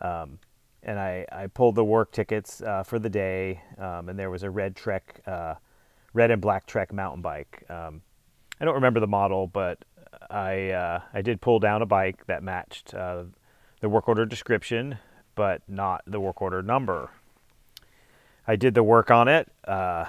um, 0.01 0.37
and 0.83 0.99
I, 0.99 1.25
I 1.31 1.47
pulled 1.47 1.73
the 1.73 1.83
work 1.83 2.11
tickets 2.11 2.61
uh, 2.61 2.83
for 2.83 2.99
the 2.99 3.09
day, 3.09 3.59
um, 3.79 4.07
and 4.07 4.19
there 4.19 4.29
was 4.29 4.43
a 4.43 4.51
red 4.51 4.75
Trek, 4.75 5.21
uh, 5.25 5.55
red 6.13 6.29
and 6.29 6.39
black 6.39 6.67
Trek 6.67 6.93
mountain 6.93 7.23
bike. 7.23 7.63
Um, 7.71 8.03
I 8.61 8.65
don't 8.65 8.75
remember 8.75 8.99
the 8.99 9.07
model, 9.07 9.47
but 9.47 9.83
I 10.29 10.69
uh, 10.69 11.01
I 11.11 11.23
did 11.23 11.41
pull 11.41 11.57
down 11.57 11.81
a 11.81 11.87
bike 11.87 12.27
that 12.27 12.43
matched 12.43 12.93
uh, 12.93 13.23
the 13.81 13.89
work 13.89 14.07
order 14.07 14.27
description, 14.27 14.99
but 15.33 15.63
not 15.67 16.03
the 16.05 16.19
work 16.19 16.39
order 16.39 16.61
number. 16.61 17.09
I 18.47 18.55
did 18.55 18.75
the 18.75 18.83
work 18.83 19.09
on 19.09 19.27
it 19.27 19.51
uh, 19.67 20.05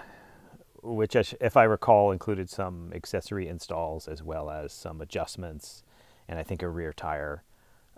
which, 0.82 1.16
if 1.40 1.56
I 1.56 1.64
recall, 1.64 2.10
included 2.10 2.50
some 2.50 2.92
accessory 2.94 3.48
installs 3.48 4.08
as 4.08 4.22
well 4.22 4.50
as 4.50 4.72
some 4.72 5.00
adjustments 5.00 5.82
and 6.28 6.38
I 6.38 6.42
think 6.42 6.62
a 6.62 6.68
rear 6.68 6.92
tire. 6.92 7.42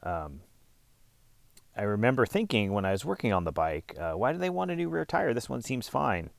Um, 0.03 0.41
I 1.77 1.83
remember 1.83 2.27
thinking 2.27 2.73
when 2.73 2.85
I 2.85 2.93
was 2.93 3.05
working 3.05 3.33
on 3.33 3.45
the 3.45 3.53
bike, 3.53 3.95
uh, 3.99 4.13
why 4.13 4.33
do 4.33 4.39
they 4.39 4.51
want 4.51 4.71
a 4.71 4.77
new 4.77 4.89
rear 4.89 5.05
tire? 5.05 5.33
This 5.35 5.49
one 5.49 5.63
seems 5.63 5.89
fine. 5.89 6.31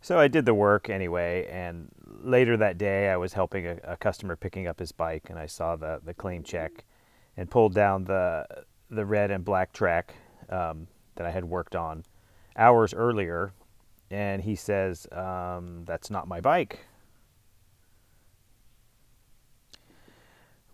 So 0.00 0.18
I 0.18 0.28
did 0.28 0.46
the 0.46 0.54
work 0.54 0.88
anyway, 0.88 1.46
and 1.50 1.90
later 2.06 2.56
that 2.56 2.78
day 2.78 3.10
I 3.10 3.18
was 3.18 3.34
helping 3.34 3.66
a, 3.66 3.78
a 3.84 3.96
customer 3.98 4.34
picking 4.34 4.66
up 4.66 4.78
his 4.78 4.92
bike, 4.92 5.28
and 5.28 5.38
I 5.38 5.44
saw 5.44 5.76
the, 5.76 6.00
the 6.02 6.14
claim 6.14 6.42
check 6.42 6.84
and 7.36 7.50
pulled 7.50 7.74
down 7.74 8.04
the 8.04 8.46
the 8.90 9.06
red 9.06 9.30
and 9.30 9.44
black 9.44 9.72
Trek 9.72 10.14
um, 10.48 10.88
that 11.14 11.26
I 11.26 11.30
had 11.30 11.44
worked 11.44 11.76
on 11.76 12.04
hours 12.56 12.92
earlier 12.92 13.52
and 14.10 14.42
he 14.42 14.54
says, 14.54 15.06
um, 15.12 15.84
That's 15.86 16.10
not 16.10 16.28
my 16.28 16.40
bike. 16.40 16.80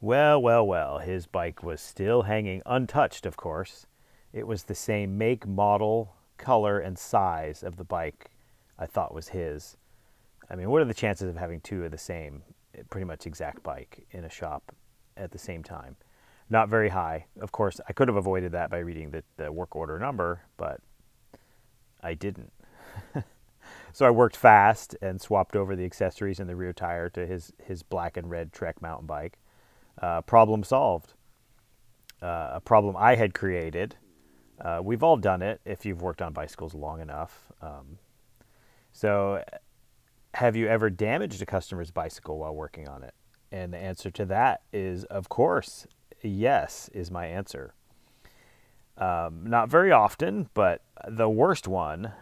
Well, 0.00 0.40
well, 0.40 0.66
well, 0.66 0.98
his 0.98 1.26
bike 1.26 1.62
was 1.62 1.80
still 1.80 2.22
hanging 2.22 2.62
untouched, 2.66 3.26
of 3.26 3.36
course. 3.36 3.86
It 4.32 4.46
was 4.46 4.64
the 4.64 4.74
same 4.74 5.16
make, 5.16 5.46
model, 5.46 6.14
color, 6.36 6.78
and 6.78 6.98
size 6.98 7.62
of 7.62 7.76
the 7.76 7.84
bike 7.84 8.30
I 8.78 8.86
thought 8.86 9.14
was 9.14 9.28
his. 9.28 9.76
I 10.50 10.54
mean, 10.54 10.70
what 10.70 10.82
are 10.82 10.86
the 10.86 10.94
chances 10.94 11.28
of 11.28 11.36
having 11.36 11.60
two 11.60 11.84
of 11.84 11.90
the 11.90 11.98
same, 11.98 12.42
pretty 12.90 13.06
much 13.06 13.26
exact 13.26 13.62
bike 13.62 14.06
in 14.10 14.24
a 14.24 14.30
shop 14.30 14.74
at 15.16 15.30
the 15.30 15.38
same 15.38 15.62
time? 15.62 15.96
Not 16.48 16.68
very 16.68 16.90
high. 16.90 17.26
Of 17.40 17.50
course, 17.50 17.80
I 17.88 17.92
could 17.92 18.08
have 18.08 18.16
avoided 18.16 18.52
that 18.52 18.70
by 18.70 18.78
reading 18.78 19.10
the, 19.10 19.24
the 19.36 19.50
work 19.50 19.74
order 19.74 19.98
number, 19.98 20.42
but 20.56 20.80
I 22.02 22.14
didn't. 22.14 22.52
so 23.92 24.06
I 24.06 24.10
worked 24.10 24.36
fast 24.36 24.96
and 25.00 25.20
swapped 25.20 25.56
over 25.56 25.76
the 25.76 25.84
accessories 25.84 26.40
and 26.40 26.48
the 26.48 26.56
rear 26.56 26.72
tire 26.72 27.08
to 27.10 27.26
his 27.26 27.52
his 27.62 27.82
black 27.82 28.16
and 28.16 28.30
red 28.30 28.52
Trek 28.52 28.80
mountain 28.82 29.06
bike. 29.06 29.38
Uh, 30.00 30.20
problem 30.22 30.62
solved. 30.64 31.14
Uh, 32.22 32.50
a 32.54 32.60
problem 32.60 32.96
I 32.96 33.16
had 33.16 33.34
created. 33.34 33.96
Uh, 34.60 34.80
we've 34.82 35.02
all 35.02 35.16
done 35.16 35.42
it 35.42 35.60
if 35.64 35.84
you've 35.84 36.00
worked 36.00 36.22
on 36.22 36.32
bicycles 36.32 36.74
long 36.74 37.00
enough. 37.00 37.52
Um, 37.60 37.98
so, 38.92 39.44
have 40.34 40.56
you 40.56 40.66
ever 40.68 40.88
damaged 40.88 41.42
a 41.42 41.46
customer's 41.46 41.90
bicycle 41.90 42.38
while 42.38 42.54
working 42.54 42.88
on 42.88 43.02
it? 43.02 43.14
And 43.52 43.72
the 43.72 43.78
answer 43.78 44.10
to 44.12 44.24
that 44.26 44.62
is, 44.72 45.04
of 45.04 45.28
course, 45.28 45.86
yes, 46.22 46.88
is 46.94 47.10
my 47.10 47.26
answer. 47.26 47.74
Um, 48.98 49.46
not 49.46 49.68
very 49.68 49.92
often, 49.92 50.48
but 50.54 50.82
the 51.06 51.28
worst 51.28 51.68
one 51.68 52.12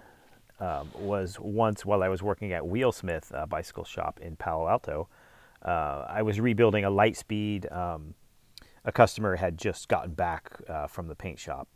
um, 0.61 0.91
was 0.99 1.39
once 1.41 1.85
while 1.85 2.03
I 2.03 2.09
was 2.09 2.23
working 2.23 2.53
at 2.53 2.67
Wheelsmith 2.67 3.33
uh, 3.35 3.47
Bicycle 3.47 3.85
Shop 3.85 4.21
in 4.21 4.37
Palo 4.37 4.69
Alto. 4.69 5.09
Uh, 5.65 6.05
I 6.09 6.23
was 6.23 6.41
rebuilding 6.41 6.85
a 6.85 6.91
Litespeed. 6.91 7.75
Um, 7.75 8.15
a 8.85 8.93
customer 8.93 9.37
had 9.37 9.57
just 9.57 9.89
gotten 9.89 10.13
back 10.13 10.53
uh, 10.69 10.87
from 10.87 11.09
the 11.09 11.15
paint 11.15 11.39
shop. 11.39 11.69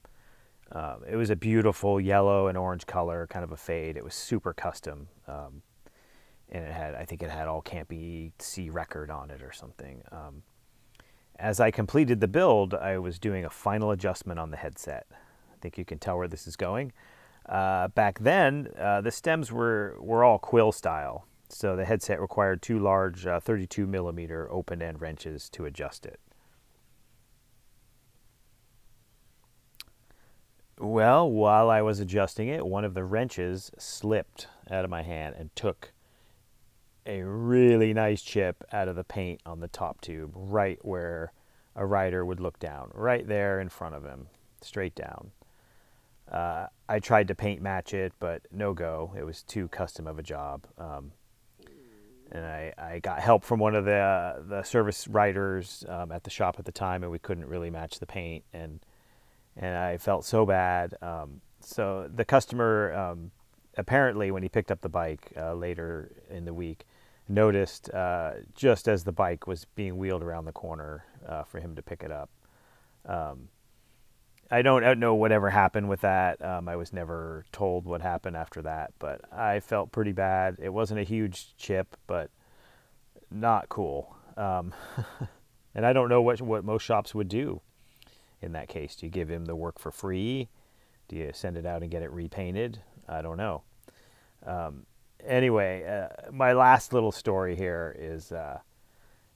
Uh, 0.71 0.97
it 1.09 1.17
was 1.17 1.31
a 1.31 1.37
beautiful 1.37 1.99
yellow 1.99 2.49
and 2.49 2.59
orange 2.59 2.87
color, 2.87 3.27
kind 3.31 3.43
of 3.43 3.53
a 3.53 3.57
fade. 3.57 3.97
It 3.97 4.05
was 4.05 4.15
super 4.15 4.53
custom, 4.53 5.09
um, 5.27 5.63
and 6.51 6.65
it 6.65 6.73
had, 6.73 6.95
I 6.95 7.07
think, 7.07 7.23
it 7.23 7.31
had 7.31 7.49
all 7.49 7.63
Campy 7.63 8.33
C 8.39 8.69
record 8.69 9.11
on 9.11 9.31
it 9.31 9.43
or 9.43 9.53
something. 9.53 10.03
Um, 10.13 10.43
as 11.39 11.59
I 11.59 11.71
completed 11.71 12.21
the 12.21 12.29
build, 12.29 12.75
I 12.75 12.99
was 12.99 13.19
doing 13.19 13.47
a 13.47 13.51
final 13.51 13.93
adjustment 13.93 14.39
on 14.39 14.51
the 14.51 14.59
headset. 14.59 15.07
I 15.11 15.57
think 15.61 15.79
you 15.79 15.87
can 15.87 15.99
tell 15.99 16.19
where 16.19 16.29
this 16.29 16.47
is 16.47 16.57
going. 16.57 16.93
Uh, 17.49 17.89
back 17.89 18.19
then, 18.19 18.69
uh, 18.79 19.01
the 19.01 19.11
stems 19.11 19.51
were, 19.51 19.97
were 20.01 20.23
all 20.23 20.39
quill 20.39 20.71
style, 20.71 21.27
so 21.49 21.77
the 21.77 21.85
headset 21.85 22.21
required 22.21 22.61
two 22.61 22.79
large 22.79 23.27
uh, 23.27 23.41
32 23.41 23.87
millimeter 23.87 24.51
open 24.53 24.83
end 24.83 25.01
wrenches 25.01 25.49
to 25.49 25.65
adjust 25.65 26.05
it. 26.05 26.21
Well, 30.79 31.29
while 31.29 31.71
I 31.71 31.83
was 31.83 31.99
adjusting 31.99 32.49
it, 32.49 32.65
one 32.65 32.85
of 32.85 32.95
the 32.95 33.03
wrenches 33.03 33.73
slipped 33.79 34.47
out 34.71 34.85
of 34.85 34.91
my 34.91 35.03
hand 35.03 35.35
and 35.37 35.55
took 35.57 35.93
a 37.05 37.23
really 37.23 37.95
nice 37.95 38.23
chip 38.23 38.63
out 38.71 38.87
of 38.87 38.95
the 38.95 39.03
paint 39.03 39.41
on 39.47 39.61
the 39.61 39.69
top 39.69 40.01
tube, 40.01 40.31
right 40.35 40.79
where 40.83 41.33
a 41.75 41.87
rider 41.87 42.25
would 42.25 42.39
look 42.39 42.59
down, 42.59 42.91
right 42.95 43.27
there 43.27 43.59
in 43.59 43.71
front 43.71 43.95
of 43.95 44.05
him, 44.05 44.29
straight 44.61 44.95
down. 44.95 45.33
Uh, 46.31 46.67
I 46.89 46.99
tried 46.99 47.29
to 47.29 47.35
paint 47.35 47.63
match 47.63 47.95
it, 47.95 48.13
but 48.19 48.43
no 48.53 48.75
go. 48.75 49.15
It 49.17 49.25
was 49.25 49.43
too 49.43 49.69
custom 49.69 50.07
of 50.07 50.19
a 50.19 50.23
job. 50.23 50.67
Um, 50.77 51.13
and 52.31 52.45
I, 52.45 52.75
I 52.77 52.99
got 52.99 53.21
help 53.21 53.45
from 53.45 53.59
one 53.59 53.75
of 53.75 53.85
the 53.85 53.95
uh, 53.95 54.43
the 54.47 54.63
service 54.63 55.09
writers 55.09 55.85
um, 55.89 56.13
at 56.13 56.25
the 56.25 56.31
shop 56.31 56.57
at 56.59 56.65
the 56.65 56.73
time, 56.73 57.03
and 57.03 57.11
we 57.11 57.19
couldn't 57.19 57.47
really 57.47 57.71
match 57.71 58.01
the 58.01 58.07
paint, 58.07 58.45
and 58.53 58.81
and 59.57 59.77
I 59.77 59.97
felt 59.97 60.25
so 60.25 60.45
bad. 60.45 60.95
Um, 61.01 61.41
so 61.61 62.11
the 62.15 62.25
customer 62.25 62.93
um, 62.93 63.31
apparently, 63.79 64.31
when 64.31 64.43
he 64.43 64.49
picked 64.49 64.71
up 64.71 64.83
the 64.83 64.89
bike 64.89 65.33
uh, 65.37 65.55
later 65.55 66.13
in 66.29 66.45
the 66.45 66.53
week, 66.53 66.85
noticed 67.29 67.91
uh, 67.91 68.33
just 68.55 68.89
as 68.89 69.05
the 69.05 69.13
bike 69.13 69.47
was 69.47 69.65
being 69.75 69.97
wheeled 69.97 70.23
around 70.23 70.45
the 70.45 70.53
corner 70.53 71.05
uh, 71.27 71.45
for 71.45 71.61
him 71.61 71.75
to 71.77 71.83
pick 71.83 72.03
it 72.03 72.11
up. 72.11 72.29
Um, 73.07 73.49
I 74.51 74.63
don't 74.63 74.99
know 74.99 75.15
whatever 75.15 75.51
happened 75.51 75.89
with 75.89 76.01
that. 76.01 76.43
Um, 76.43 76.69
I 76.69 76.77
was 76.77 76.93
never 76.93 77.45
told 77.53 77.85
what 77.85 78.01
happened 78.01 78.37
after 78.37 78.63
that, 78.63 78.93
but 78.99 79.21
I 79.33 79.61
felt 79.61 79.93
pretty 79.93 80.13
bad. 80.13 80.57
It 80.61 80.71
wasn't 80.71 81.01
a 81.01 81.05
huge 81.05 81.55
chip, 81.57 81.97
but 82.07 82.31
not 83.31 83.69
cool. 83.69 84.17
Um, 84.39 84.73
and 85.75 85.85
I 85.85 85.93
don't 85.93 86.09
know 86.09 86.23
what 86.23 86.41
what 86.41 86.65
most 86.65 86.83
shops 86.83 87.15
would 87.15 87.29
do 87.29 87.61
in 88.41 88.53
that 88.53 88.69
case. 88.69 88.97
Do 88.97 89.07
you 89.07 89.13
give 89.13 89.29
him 89.29 89.45
the 89.45 89.57
work 89.57 89.79
for 89.79 89.91
free? 89.91 90.49
Do 91.09 91.17
you 91.17 91.31
send 91.35 91.57
it 91.57 91.67
out 91.67 91.83
and 91.83 91.91
get 91.91 92.03
it 92.03 92.11
repainted? 92.11 92.81
I 93.07 93.21
don't 93.21 93.37
know. 93.37 93.63
Um, 94.47 94.87
anyway, 95.25 95.85
uh, 95.85 96.31
my 96.31 96.53
last 96.53 96.93
little 96.93 97.13
story 97.13 97.57
here 97.57 97.95
is 97.99 98.33
uh, 98.33 98.61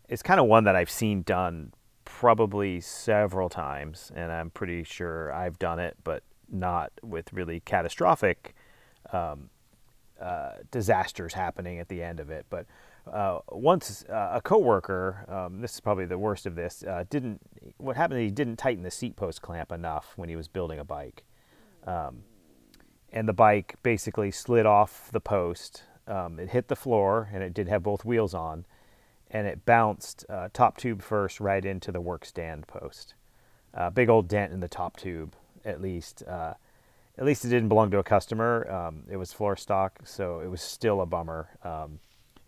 it's 0.09 0.23
kind 0.23 0.41
of 0.41 0.47
one 0.47 0.65
that 0.65 0.77
I've 0.77 0.91
seen 0.91 1.23
done 1.23 1.73
probably 2.21 2.79
several 2.79 3.49
times, 3.49 4.13
and 4.15 4.31
I'm 4.31 4.51
pretty 4.51 4.85
sure 4.85 5.33
I've 5.33 5.59
done 5.59 5.79
it, 5.79 5.97
but 6.05 6.23
not 6.51 6.93
with 7.03 7.33
really 7.33 7.61
catastrophic 7.61 8.55
um, 9.13 9.49
uh, 10.21 10.53
disasters 10.71 11.33
happening 11.33 11.79
at 11.81 11.89
the 11.89 12.03
end 12.03 12.21
of 12.21 12.31
it. 12.31 12.45
But 12.51 12.67
uh, 13.11 13.39
once 13.51 14.05
uh, 14.11 14.33
a 14.35 14.41
coworker, 14.43 15.25
um, 15.27 15.63
this 15.63 15.75
is 15.75 15.81
probably 15.81 16.05
the 16.05 16.19
worst 16.19 16.45
of 16.45 16.55
this, 16.55 16.85
uh, 16.85 17.05
didn't. 17.09 17.41
What 17.79 17.97
happened? 17.97 18.21
He 18.21 18.31
didn't 18.31 18.57
tighten 18.57 18.85
the 18.85 18.91
seat 18.91 19.17
post 19.17 19.41
clamp 19.41 19.73
enough 19.73 20.13
when 20.17 20.29
he 20.29 20.37
was 20.37 20.49
building 20.49 20.79
a 20.79 20.85
bike, 20.85 21.25
um, 21.87 22.23
and 23.11 23.27
the 23.27 23.33
bike 23.33 23.77
basically 23.83 24.31
slid 24.31 24.67
off 24.67 25.09
the 25.13 25.21
post. 25.21 25.85
Um, 26.07 26.39
it 26.39 26.51
hit 26.51 26.69
the 26.69 26.77
floor, 26.77 27.31
and 27.33 27.43
it 27.43 27.55
did 27.55 27.69
have 27.69 27.83
both 27.83 28.05
wheels 28.05 28.35
on 28.35 28.67
and 29.33 29.47
it 29.47 29.65
bounced 29.65 30.25
uh, 30.29 30.49
top 30.53 30.77
tube 30.77 31.03
first 31.03 31.41
right 31.41 31.65
into 31.65 31.91
the 31.91 32.01
work 32.01 32.25
stand 32.25 32.67
post. 32.67 33.15
Uh, 33.75 33.89
big 33.89 34.11
old 34.11 34.29
dent 34.29 34.53
in 34.53 34.61
the 34.61 34.69
top 34.69 34.97
tube, 34.97 35.35
at 35.65 35.81
least. 35.81 36.23
Uh, 36.29 36.55
at 37.19 37.25
least 37.25 37.45
it 37.45 37.49
didn't 37.49 37.69
belong 37.69 37.91
to 37.91 37.99
a 37.99 38.03
customer. 38.03 38.71
Um, 38.71 39.05
it 39.11 39.17
was 39.17 39.33
floor 39.33 39.57
stock, 39.57 40.01
so 40.05 40.41
it 40.41 40.49
was 40.49 40.61
still 40.61 41.01
a 41.01 41.07
bummer. 41.07 41.49
Um, 41.63 41.99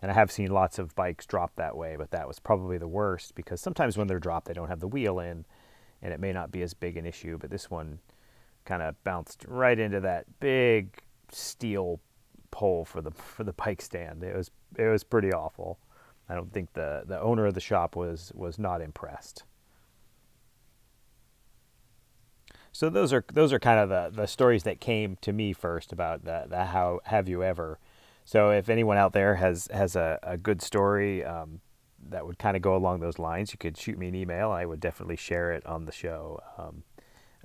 and 0.01 0.11
I 0.11 0.13
have 0.13 0.31
seen 0.31 0.51
lots 0.51 0.77
of 0.77 0.95
bikes 0.95 1.25
drop 1.25 1.55
that 1.55 1.75
way, 1.75 1.95
but 1.97 2.11
that 2.11 2.27
was 2.27 2.39
probably 2.39 2.77
the 2.77 2.87
worst 2.87 3.33
because 3.35 3.59
sometimes 3.59 3.97
when 3.97 4.07
they're 4.07 4.19
dropped, 4.19 4.47
they 4.47 4.53
don't 4.53 4.67
have 4.67 4.79
the 4.79 4.87
wheel 4.87 5.19
in, 5.19 5.45
and 6.01 6.13
it 6.13 6.19
may 6.19 6.31
not 6.31 6.51
be 6.51 6.61
as 6.61 6.73
big 6.73 6.97
an 6.97 7.05
issue. 7.05 7.37
But 7.37 7.49
this 7.49 7.71
one 7.71 7.99
kind 8.65 8.81
of 8.81 9.01
bounced 9.03 9.45
right 9.47 9.79
into 9.79 9.99
that 10.01 10.25
big 10.39 10.99
steel 11.31 11.99
pole 12.51 12.85
for 12.85 13.01
the 13.01 13.11
for 13.35 13.43
the 13.43 13.53
bike 13.53 13.81
stand. 13.81 14.23
It 14.23 14.35
was 14.35 14.51
it 14.77 14.87
was 14.87 15.03
pretty 15.03 15.33
awful. 15.33 15.79
I 16.27 16.35
don't 16.35 16.51
think 16.51 16.73
the, 16.73 17.03
the 17.05 17.19
owner 17.21 17.45
of 17.45 17.53
the 17.53 17.61
shop 17.61 17.95
was 17.95 18.31
was 18.35 18.57
not 18.57 18.81
impressed. 18.81 19.43
so 22.75 22.89
those 22.89 23.13
are 23.13 23.23
those 23.31 23.53
are 23.53 23.59
kind 23.59 23.79
of 23.79 23.87
the, 23.87 24.21
the 24.21 24.27
stories 24.27 24.63
that 24.63 24.81
came 24.81 25.17
to 25.21 25.31
me 25.31 25.53
first 25.53 25.93
about 25.93 26.25
the, 26.25 26.43
the 26.49 26.65
how 26.65 26.99
have 27.05 27.29
you 27.29 27.41
ever. 27.41 27.79
So 28.25 28.49
if 28.49 28.67
anyone 28.67 28.97
out 28.97 29.13
there 29.13 29.35
has 29.35 29.69
has 29.71 29.95
a, 29.95 30.19
a 30.21 30.35
good 30.35 30.61
story 30.61 31.23
um, 31.23 31.61
that 32.09 32.27
would 32.27 32.37
kind 32.37 32.57
of 32.57 32.61
go 32.61 32.75
along 32.75 32.99
those 32.99 33.17
lines, 33.17 33.53
you 33.53 33.57
could 33.57 33.77
shoot 33.77 33.97
me 33.97 34.09
an 34.09 34.15
email. 34.15 34.51
I 34.51 34.65
would 34.65 34.81
definitely 34.81 35.15
share 35.15 35.53
it 35.53 35.65
on 35.65 35.85
the 35.85 35.93
show, 35.93 36.41
um, 36.57 36.83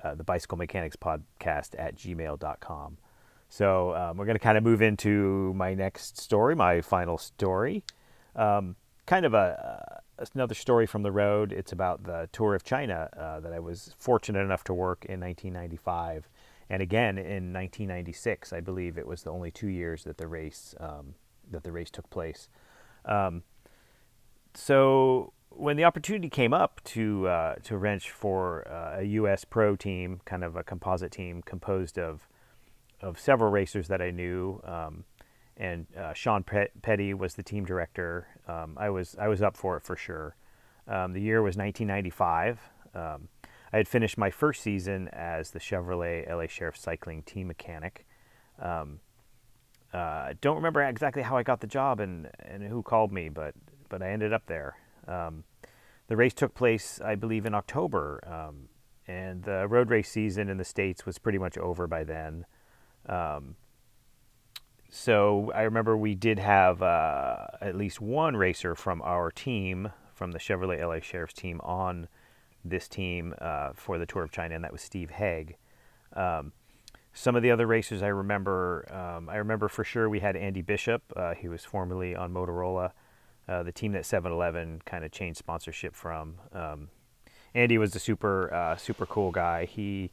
uh, 0.02 0.16
the 0.16 0.24
Bicycle 0.24 0.58
Mechanics 0.58 0.96
Podcast 0.96 1.76
at 1.78 1.94
gmail.com. 1.94 2.98
So 3.48 3.94
um, 3.94 4.16
we're 4.16 4.26
going 4.26 4.34
to 4.34 4.42
kind 4.42 4.58
of 4.58 4.64
move 4.64 4.82
into 4.82 5.54
my 5.54 5.74
next 5.74 6.18
story, 6.18 6.56
my 6.56 6.80
final 6.80 7.18
story. 7.18 7.84
Um, 8.36 8.76
kind 9.06 9.26
of 9.26 9.34
a, 9.34 10.02
another 10.34 10.54
story 10.54 10.86
from 10.86 11.02
the 11.02 11.12
road. 11.12 11.52
It's 11.52 11.72
about 11.72 12.04
the 12.04 12.28
tour 12.32 12.54
of 12.54 12.62
China 12.62 13.08
uh, 13.16 13.40
that 13.40 13.52
I 13.52 13.58
was 13.58 13.94
fortunate 13.98 14.40
enough 14.40 14.64
to 14.64 14.74
work 14.74 15.04
in 15.04 15.20
1995, 15.20 16.28
and 16.68 16.82
again 16.82 17.18
in 17.18 17.52
1996. 17.52 18.52
I 18.52 18.60
believe 18.60 18.98
it 18.98 19.06
was 19.06 19.22
the 19.22 19.30
only 19.30 19.50
two 19.50 19.68
years 19.68 20.04
that 20.04 20.18
the 20.18 20.26
race 20.26 20.74
um, 20.78 21.14
that 21.50 21.64
the 21.64 21.72
race 21.72 21.90
took 21.90 22.08
place. 22.10 22.48
Um, 23.04 23.42
so 24.54 25.32
when 25.50 25.76
the 25.76 25.84
opportunity 25.84 26.28
came 26.28 26.52
up 26.52 26.80
to 26.84 27.26
uh, 27.28 27.54
to 27.64 27.76
wrench 27.76 28.10
for 28.10 28.66
uh, 28.68 29.00
a 29.00 29.02
U.S. 29.02 29.44
pro 29.44 29.76
team, 29.76 30.20
kind 30.24 30.44
of 30.44 30.56
a 30.56 30.62
composite 30.62 31.12
team 31.12 31.42
composed 31.42 31.98
of 31.98 32.28
of 33.00 33.18
several 33.18 33.50
racers 33.50 33.88
that 33.88 34.00
I 34.02 34.10
knew. 34.10 34.60
Um, 34.64 35.04
and 35.60 35.86
uh, 35.94 36.14
Sean 36.14 36.42
Petty 36.42 37.12
was 37.12 37.34
the 37.34 37.42
team 37.42 37.66
director. 37.66 38.26
Um, 38.48 38.76
I 38.80 38.88
was 38.88 39.14
I 39.20 39.28
was 39.28 39.42
up 39.42 39.56
for 39.58 39.76
it 39.76 39.82
for 39.82 39.94
sure. 39.94 40.34
Um, 40.88 41.12
the 41.12 41.20
year 41.20 41.42
was 41.42 41.56
1995. 41.56 42.58
Um, 42.94 43.28
I 43.72 43.76
had 43.76 43.86
finished 43.86 44.16
my 44.16 44.30
first 44.30 44.62
season 44.62 45.08
as 45.12 45.50
the 45.50 45.60
Chevrolet 45.60 46.28
LA 46.28 46.46
Sheriff 46.46 46.78
Cycling 46.78 47.22
team 47.22 47.46
mechanic. 47.46 48.06
Um, 48.58 49.00
uh, 49.92 50.32
don't 50.40 50.56
remember 50.56 50.82
exactly 50.82 51.22
how 51.22 51.36
I 51.36 51.42
got 51.42 51.60
the 51.60 51.66
job 51.66 52.00
and, 52.00 52.30
and 52.38 52.62
who 52.62 52.82
called 52.82 53.12
me, 53.12 53.28
but 53.28 53.54
but 53.90 54.02
I 54.02 54.10
ended 54.10 54.32
up 54.32 54.46
there. 54.46 54.76
Um, 55.06 55.44
the 56.08 56.16
race 56.16 56.32
took 56.32 56.54
place, 56.54 57.00
I 57.04 57.16
believe, 57.16 57.44
in 57.44 57.54
October, 57.54 58.20
um, 58.26 58.68
and 59.06 59.44
the 59.44 59.68
road 59.68 59.90
race 59.90 60.08
season 60.08 60.48
in 60.48 60.56
the 60.56 60.64
states 60.64 61.04
was 61.04 61.18
pretty 61.18 61.38
much 61.38 61.58
over 61.58 61.86
by 61.86 62.02
then. 62.02 62.46
So 64.90 65.52
I 65.54 65.62
remember 65.62 65.96
we 65.96 66.16
did 66.16 66.40
have 66.40 66.82
uh, 66.82 67.46
at 67.60 67.76
least 67.76 68.00
one 68.00 68.36
racer 68.36 68.74
from 68.74 69.00
our 69.02 69.30
team, 69.30 69.92
from 70.12 70.32
the 70.32 70.38
Chevrolet 70.40 70.80
LA 70.80 70.98
Sheriff's 71.00 71.32
team, 71.32 71.60
on 71.62 72.08
this 72.64 72.88
team 72.88 73.32
uh, 73.40 73.70
for 73.72 73.98
the 73.98 74.06
Tour 74.06 74.24
of 74.24 74.32
China, 74.32 74.56
and 74.56 74.64
that 74.64 74.72
was 74.72 74.82
Steve 74.82 75.10
Hegg. 75.10 75.54
Um, 76.14 76.52
some 77.12 77.36
of 77.36 77.42
the 77.42 77.52
other 77.52 77.68
racers 77.68 78.02
I 78.02 78.08
remember, 78.08 78.84
um, 78.92 79.28
I 79.28 79.36
remember 79.36 79.68
for 79.68 79.84
sure 79.84 80.08
we 80.08 80.20
had 80.20 80.36
Andy 80.36 80.60
Bishop. 80.60 81.02
Uh, 81.14 81.34
he 81.34 81.48
was 81.48 81.64
formerly 81.64 82.16
on 82.16 82.32
Motorola, 82.32 82.90
uh, 83.48 83.62
the 83.62 83.72
team 83.72 83.92
that 83.92 84.02
7-Eleven 84.02 84.82
kind 84.86 85.04
of 85.04 85.12
changed 85.12 85.38
sponsorship 85.38 85.94
from. 85.94 86.34
Um, 86.52 86.88
Andy 87.54 87.78
was 87.78 87.94
a 87.94 88.00
super, 88.00 88.52
uh, 88.52 88.76
super 88.76 89.06
cool 89.06 89.30
guy. 89.30 89.66
He 89.66 90.10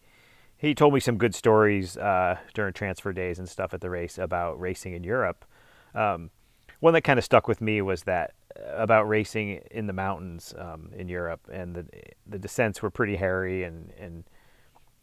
he 0.58 0.74
told 0.74 0.94
me 0.94 1.00
some 1.00 1.18
good 1.18 1.36
stories 1.36 1.98
uh, 1.98 2.38
during 2.54 2.74
transfer 2.74 3.14
days 3.14 3.40
and 3.40 3.48
stuff 3.48 3.74
at 3.74 3.82
the 3.82 3.90
race 3.90 4.18
about 4.18 4.60
racing 4.60 4.94
in 4.94 5.04
Europe. 5.04 5.46
Um, 5.94 6.32
one 6.80 6.94
that 6.94 7.02
kind 7.02 7.20
of 7.20 7.26
stuck 7.26 7.48
with 7.48 7.62
me 7.62 7.82
was 7.82 8.04
that 8.04 8.34
uh, 8.58 8.76
about 8.76 9.08
racing 9.08 9.62
in 9.72 9.88
the 9.88 9.94
mountains 9.94 10.54
um, 10.58 10.92
in 10.96 11.08
Europe, 11.08 11.42
and 11.52 11.76
the 11.76 11.86
the 12.26 12.40
descents 12.40 12.82
were 12.82 12.90
pretty 12.90 13.16
hairy 13.16 13.64
and 13.64 13.92
and 14.00 14.24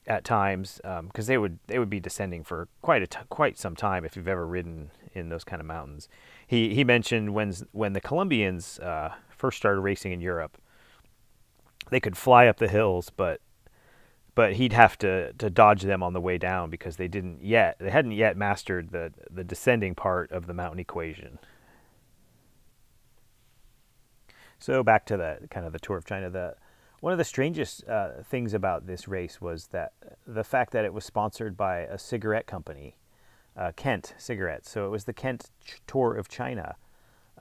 at 0.07 0.25
times 0.25 0.81
because 0.83 0.99
um, 0.99 1.27
they 1.27 1.39
would 1.39 1.59
they 1.67 1.79
would 1.79 1.91
be 1.91 2.01
descending 2.01 2.45
for 2.45 2.69
quite 2.83 3.03
a 3.03 3.07
t- 3.07 3.19
quite 3.29 3.59
some 3.59 3.75
time 3.75 4.05
if 4.05 4.17
you've 4.17 4.29
ever 4.29 4.47
ridden 4.47 4.91
in 5.15 5.29
those 5.29 5.45
kind 5.45 5.61
of 5.61 5.67
mountains. 5.67 6.09
He 6.47 6.75
he 6.75 6.85
mentioned 6.85 7.33
when 7.33 7.55
when 7.73 7.93
the 7.93 8.01
Colombians 8.01 8.79
uh, 8.81 9.15
first 9.31 9.57
started 9.57 9.81
racing 9.81 10.13
in 10.13 10.21
Europe, 10.21 10.59
they 11.91 12.01
could 12.01 12.17
fly 12.17 12.47
up 12.47 12.59
the 12.59 12.69
hills, 12.69 13.11
but 13.11 13.41
but 14.35 14.55
he'd 14.55 14.73
have 14.73 14.99
to, 14.99 15.33
to 15.35 15.49
dodge 15.49 15.83
them 15.83 16.03
on 16.03 16.13
the 16.13 16.21
way 16.21 16.39
down 16.39 16.71
because 16.71 16.97
they 16.97 17.09
didn't 17.09 17.43
yet 17.43 17.77
they 17.79 17.91
hadn't 17.91 18.13
yet 18.13 18.37
mastered 18.37 18.91
the 18.91 19.13
the 19.31 19.45
descending 19.45 19.95
part 19.95 20.31
of 20.33 20.47
the 20.47 20.55
mountain 20.55 20.81
equation. 20.81 21.39
So 24.59 24.83
back 24.83 25.05
to 25.07 25.17
the 25.17 25.39
kind 25.51 25.67
of 25.67 25.73
the 25.73 25.79
tour 25.79 25.97
of 25.97 26.05
China. 26.05 26.31
The 26.31 26.57
one 27.01 27.13
of 27.13 27.19
the 27.19 27.25
strangest 27.25 27.87
uh, 27.87 28.23
things 28.25 28.55
about 28.55 28.87
this 28.87 29.07
race 29.07 29.41
was 29.41 29.67
that 29.69 29.93
the 30.27 30.43
fact 30.43 30.73
that 30.73 30.87
it 30.87 30.95
was 30.95 31.05
sponsored 31.05 31.55
by 31.55 31.81
a 31.81 31.99
cigarette 31.99 32.47
company, 32.47 32.97
uh, 33.59 33.73
Kent 33.77 34.15
Cigarettes. 34.17 34.71
So 34.71 34.87
it 34.87 34.89
was 34.89 35.05
the 35.05 35.13
Kent 35.13 35.51
tour 35.87 36.15
of 36.17 36.29
China. 36.29 36.77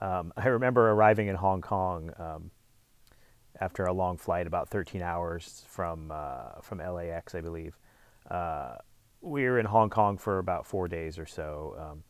Um, 0.02 0.34
I 0.38 0.48
remember 0.48 0.92
arriving 0.92 1.28
in 1.28 1.38
Hong 1.38 1.62
Kong. 1.62 2.12
Um, 2.20 2.52
after 3.64 3.86
a 3.86 3.94
long 3.94 4.18
flight, 4.18 4.46
about 4.46 4.68
13 4.68 5.02
hours 5.02 5.64
from 5.70 6.12
uh, 6.12 6.62
from 6.62 6.80
LAX, 6.80 7.34
I 7.34 7.42
believe. 7.42 7.78
Uh, 8.30 8.76
we 9.22 9.44
were 9.44 9.58
in 9.58 9.66
Hong 9.66 9.90
Kong 9.90 10.18
for 10.18 10.40
about 10.40 10.66
four 10.66 10.90
days 10.90 11.18
or 11.18 11.26
so. 11.26 11.76
Um, 11.80 12.04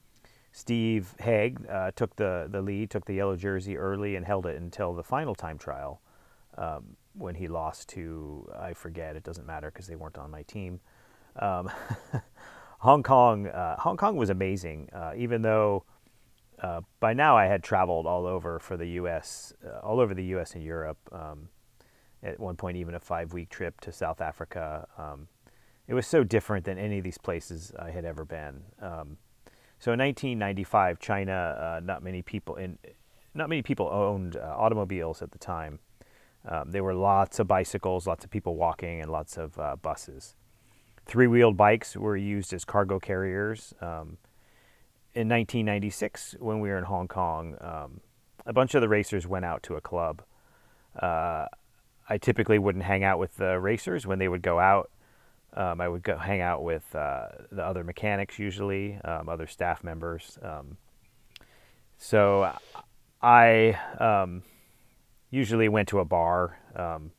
Steve 0.52 1.14
Hegg 1.20 1.64
uh, 1.70 1.92
took 1.96 2.16
the, 2.16 2.48
the 2.50 2.62
lead, 2.62 2.90
took 2.90 3.06
the 3.06 3.14
yellow 3.14 3.36
jersey 3.36 3.78
early, 3.78 4.16
and 4.16 4.26
held 4.26 4.46
it 4.48 4.60
until 4.60 4.94
the 4.94 5.04
final 5.04 5.36
time 5.36 5.58
trial 5.60 6.02
um, 6.58 6.96
when 7.14 7.36
he 7.36 7.48
lost 7.48 7.90
to, 7.90 8.50
I 8.60 8.74
forget, 8.74 9.16
it 9.16 9.24
doesn't 9.24 9.46
matter 9.46 9.70
because 9.70 9.88
they 9.88 9.96
weren't 9.96 10.18
on 10.18 10.32
my 10.32 10.44
team. 10.44 10.80
Um, 11.36 11.70
Hong 12.80 13.04
Kong, 13.04 13.48
uh, 13.48 13.78
Hong 13.78 13.98
Kong 13.98 14.16
was 14.16 14.30
amazing, 14.30 14.90
uh, 14.94 15.14
even 15.16 15.42
though 15.44 15.86
uh, 16.64 16.82
by 17.00 17.14
now 17.14 17.38
I 17.38 17.46
had 17.46 17.62
traveled 17.62 18.08
all 18.08 18.26
over 18.26 18.58
for 18.58 18.78
the 18.78 18.88
U.S., 19.02 19.54
uh, 19.66 19.80
all 19.80 20.00
over 20.00 20.14
the 20.14 20.24
U.S. 20.26 20.56
and 20.56 20.64
Europe. 20.64 20.98
Um, 21.12 21.50
at 22.24 22.40
one 22.40 22.56
point, 22.56 22.78
even 22.78 22.96
a 22.96 23.00
five-week 23.00 23.50
trip 23.50 23.82
to 23.82 23.92
South 23.92 24.22
Africa. 24.22 24.88
Um, 24.98 25.28
it 25.88 25.94
was 25.94 26.08
so 26.08 26.24
different 26.24 26.64
than 26.64 26.78
any 26.78 26.98
of 26.98 27.04
these 27.04 27.18
places 27.18 27.74
I 27.78 27.92
had 27.92 28.06
ever 28.06 28.24
been. 28.24 28.62
Um, 28.82 29.18
so 29.78 29.92
in 29.92 30.00
1995, 30.00 31.00
China, 31.00 31.34
uh, 31.60 31.82
not 31.84 32.02
many 32.02 32.22
people 32.22 32.56
in, 32.56 32.78
not 33.34 33.50
many 33.50 33.62
people 33.62 33.90
owned 33.92 34.38
uh, 34.38 34.56
automobiles 34.58 35.22
at 35.22 35.32
the 35.32 35.38
time. 35.38 35.80
Um, 36.48 36.72
there 36.72 36.84
were 36.84 36.94
lots 36.94 37.40
of 37.40 37.48
bicycles, 37.48 38.08
lots 38.08 38.24
of 38.24 38.32
people 38.32 38.56
walking, 38.56 39.02
and 39.02 39.12
lots 39.12 39.38
of 39.38 39.60
uh, 39.60 39.76
buses. 39.76 40.36
Three-wheeled 41.06 41.58
bikes 41.58 41.98
were 41.98 42.16
used 42.16 42.54
as 42.54 42.64
cargo 42.64 43.00
carriers. 43.00 43.74
Um, 45.16 45.22
in 45.22 45.30
1996, 45.30 46.36
when 46.40 46.60
we 46.60 46.70
were 46.70 46.78
in 46.78 46.84
Hong 46.84 47.08
Kong, 47.08 47.56
um, 47.62 48.02
a 48.46 48.54
bunch 48.54 48.76
of 48.76 48.82
the 48.82 48.90
racers 48.90 49.28
went 49.28 49.46
out 49.46 49.64
to 49.64 49.76
a 49.76 49.82
club. 49.82 50.22
Uh, 51.00 51.48
I 52.10 52.18
typically 52.18 52.60
wouldn't 52.60 52.84
hang 52.84 53.04
out 53.04 53.20
with 53.20 53.38
the 53.38 53.60
racers 53.60 54.06
when 54.06 54.20
they 54.20 54.28
would 54.28 54.42
go 54.42 54.60
out. 54.60 54.90
Um, 55.56 55.80
I 55.82 55.88
would 55.88 56.04
go 56.04 56.18
hang 56.18 56.42
out 56.42 56.64
with 56.64 56.96
uh, 56.96 57.28
the 57.52 57.64
other 57.64 57.84
mechanics, 57.84 58.40
usually 58.40 59.00
um, 59.06 59.30
other 59.30 59.48
staff 59.48 59.84
members. 59.84 60.38
Um, 60.42 60.78
so 61.98 62.52
I 63.22 63.80
um, 64.00 64.44
usually 65.30 65.70
went 65.70 65.88
to 65.90 66.00
a 66.00 66.06
bar 66.06 66.60
um, 66.76 67.12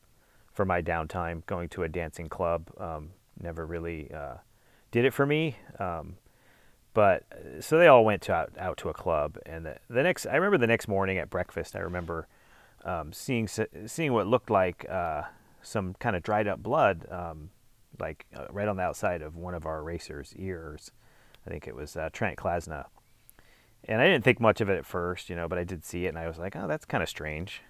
for 0.52 0.64
my 0.64 0.82
downtime. 0.82 1.46
Going 1.46 1.68
to 1.70 1.84
a 1.84 1.88
dancing 1.88 2.28
club 2.28 2.70
never 3.40 3.66
really 3.66 4.10
uh, 4.12 4.36
did 4.90 5.04
it 5.04 5.12
for 5.12 5.26
me 5.26 5.56
but 6.94 7.24
so 7.60 7.76
they 7.76 7.88
all 7.88 8.04
went 8.04 8.22
to 8.22 8.32
out, 8.32 8.52
out 8.58 8.76
to 8.78 8.88
a 8.88 8.94
club 8.94 9.36
and 9.44 9.66
the, 9.66 9.76
the, 9.90 10.02
next 10.02 10.26
i 10.26 10.34
remember 10.34 10.56
the 10.56 10.66
next 10.66 10.88
morning 10.88 11.18
at 11.18 11.28
breakfast 11.28 11.76
i 11.76 11.80
remember 11.80 12.26
um, 12.84 13.12
seeing 13.12 13.48
seeing 13.48 14.12
what 14.12 14.26
looked 14.26 14.50
like 14.50 14.86
uh, 14.88 15.22
some 15.62 15.94
kind 15.94 16.14
of 16.14 16.22
dried 16.22 16.46
up 16.46 16.62
blood 16.62 17.06
um, 17.10 17.50
like 17.98 18.26
uh, 18.36 18.46
right 18.50 18.68
on 18.68 18.76
the 18.76 18.82
outside 18.82 19.22
of 19.22 19.36
one 19.36 19.54
of 19.54 19.66
our 19.66 19.82
racers 19.82 20.34
ears. 20.36 20.90
I 21.46 21.50
think 21.50 21.66
it 21.66 21.74
was 21.74 21.96
uh, 21.96 22.10
trent 22.12 22.36
klasna. 22.36 22.86
And 23.86 24.00
i 24.00 24.06
didn't 24.06 24.24
think 24.24 24.40
much 24.40 24.60
of 24.60 24.68
it 24.68 24.78
at 24.78 24.86
first 24.86 25.28
you 25.28 25.36
know 25.36 25.48
but 25.48 25.58
i 25.58 25.64
did 25.64 25.84
see 25.84 26.06
it 26.06 26.08
and 26.08 26.18
i 26.18 26.26
was 26.26 26.38
like 26.38 26.56
oh 26.56 26.66
that's 26.68 26.84
kind 26.84 27.02
of 27.02 27.08
strange. 27.08 27.62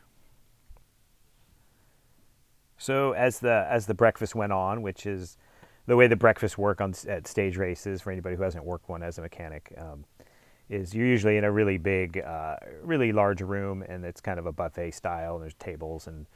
So 2.77 3.13
as 3.13 3.39
the 3.39 3.67
as 3.71 3.87
the 3.87 3.95
breakfast 3.95 4.35
went 4.35 4.53
on 4.53 4.83
which 4.83 5.07
is 5.07 5.37
the 5.87 5.97
way 5.97 6.07
the 6.07 6.16
breakfasts 6.16 6.57
work 6.57 6.81
on 6.81 6.94
at 7.09 7.27
stage 7.27 7.57
races 7.57 8.01
for 8.01 8.11
anybody 8.11 8.37
who 8.37 8.42
hasn't 8.42 8.64
worked 8.64 8.88
one 8.88 9.03
as 9.03 9.18
a 9.18 9.23
mechanic 9.23 9.73
um, 9.79 10.05
is 10.68 10.94
you're 10.94 11.07
usually 11.07 11.37
in 11.37 11.44
a 11.44 11.53
really 11.53 11.77
big, 11.77 12.18
uh, 12.18 12.57
really 12.83 13.12
large 13.12 13.42
room, 13.42 13.83
and 13.83 14.05
it's 14.05 14.20
kind 14.20 14.38
of 14.38 14.47
a 14.47 14.53
buffet 14.53 14.92
style. 14.92 15.35
And 15.35 15.42
there's 15.42 15.55
tables, 15.55 16.07
and 16.07 16.27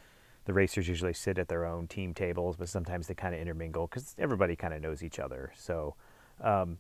the 0.45 0.53
racers 0.53 0.89
usually 0.89 1.15
sit 1.15 1.39
at 1.39 1.49
their 1.49 1.65
own 1.65 1.87
team 1.87 2.13
tables, 2.13 2.57
but 2.57 2.69
sometimes 2.69 3.07
they 3.07 3.15
kind 3.15 3.35
of 3.35 3.41
intermingle 3.41 3.87
because 3.87 4.15
everybody 4.19 4.55
kind 4.55 4.75
of 4.75 4.83
knows 4.83 5.03
each 5.03 5.19
other. 5.19 5.53
So, 5.57 5.95
um, 6.43 6.79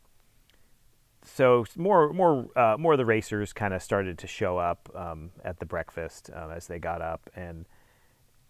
so 1.24 1.64
more, 1.76 2.12
more, 2.12 2.48
uh, 2.56 2.76
more 2.78 2.92
of 2.92 2.98
the 2.98 3.06
racers 3.06 3.52
kind 3.52 3.72
of 3.72 3.82
started 3.82 4.18
to 4.18 4.26
show 4.26 4.58
up 4.58 4.90
um, 4.94 5.30
at 5.42 5.58
the 5.58 5.66
breakfast 5.66 6.30
um, 6.34 6.50
as 6.50 6.66
they 6.66 6.78
got 6.78 7.00
up, 7.00 7.30
and 7.34 7.66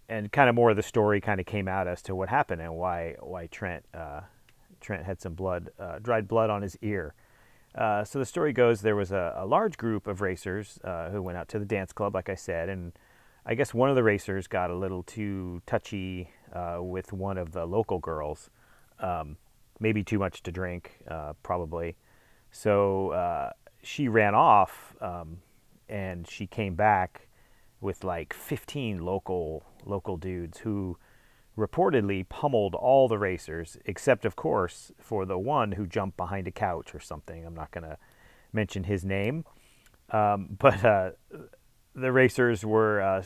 and 0.09 0.33
kind 0.33 0.49
of 0.49 0.55
more 0.55 0.71
of 0.71 0.77
the 0.77 0.83
story 0.83 1.21
kind 1.21 1.40
of 1.40 1.47
came 1.47 1.68
out 1.68 1.87
as 1.87 2.01
to 2.03 2.14
what 2.14 2.29
happened 2.29 2.61
and 2.62 2.75
why 2.75 3.16
why 3.21 3.47
Trent 3.47 3.85
uh, 3.94 4.21
Trent 4.81 5.05
had 5.05 5.21
some 5.21 5.35
blood, 5.35 5.71
uh, 5.79 5.99
dried 5.99 6.29
blood 6.29 6.51
on 6.51 6.62
his 6.62 6.77
ear. 6.83 7.14
Uh, 7.75 8.05
so 8.05 8.18
the 8.18 8.25
story 8.25 8.53
goes 8.53 8.81
there 8.81 8.97
was 8.97 9.12
a, 9.12 9.35
a 9.37 9.47
large 9.47 9.77
group 9.77 10.07
of 10.07 10.21
racers 10.21 10.79
uh, 10.85 11.11
who 11.11 11.21
went 11.21 11.37
out 11.37 11.49
to 11.49 11.59
the 11.59 11.64
dance 11.64 11.92
club, 11.92 12.14
like 12.14 12.29
I 12.29 12.35
said, 12.35 12.68
and 12.68 12.92
I 13.44 13.55
guess 13.55 13.75
one 13.75 13.90
of 13.90 13.97
the 13.97 14.03
racers 14.03 14.47
got 14.47 14.71
a 14.71 14.75
little 14.75 15.03
too 15.03 15.62
touchy 15.66 16.31
with 16.81 17.12
one 17.12 17.38
of 17.38 17.53
the 17.53 17.66
local 17.66 17.99
girls, 17.99 18.51
um, 19.01 19.37
maybe 19.81 20.03
too 20.03 20.18
much 20.18 20.42
to 20.44 20.53
drink, 20.53 20.99
probably. 21.42 21.97
So 22.51 23.53
she 23.83 24.09
ran 24.09 24.35
off, 24.35 24.94
um, 25.01 25.38
and 25.88 26.29
she 26.29 26.47
came 26.47 26.75
back 26.75 27.29
with 27.81 28.05
like 28.05 28.33
15 28.33 28.99
local 28.99 29.64
local 29.88 30.16
dudes 30.16 30.59
who 30.59 30.98
reportedly 31.57 32.29
pummeled 32.29 32.74
all 32.74 33.09
the 33.09 33.18
racers, 33.18 33.77
except, 33.85 34.24
of 34.24 34.37
course, 34.37 34.92
for 35.01 35.24
the 35.24 35.38
one 35.38 35.72
who 35.72 35.87
jumped 35.87 36.16
behind 36.16 36.46
a 36.46 36.53
couch 36.53 36.94
or 36.94 37.01
something. 37.01 37.44
I'm 37.44 37.55
not 37.55 37.70
going 37.72 37.85
to 37.85 37.98
mention 38.53 38.85
his 38.85 39.05
name. 39.05 39.44
Um, 40.11 40.48
but 40.59 40.85
uh, 40.85 41.11
the 41.94 42.12
racers 42.12 42.64
were, 42.64 43.01
uh, 43.01 43.22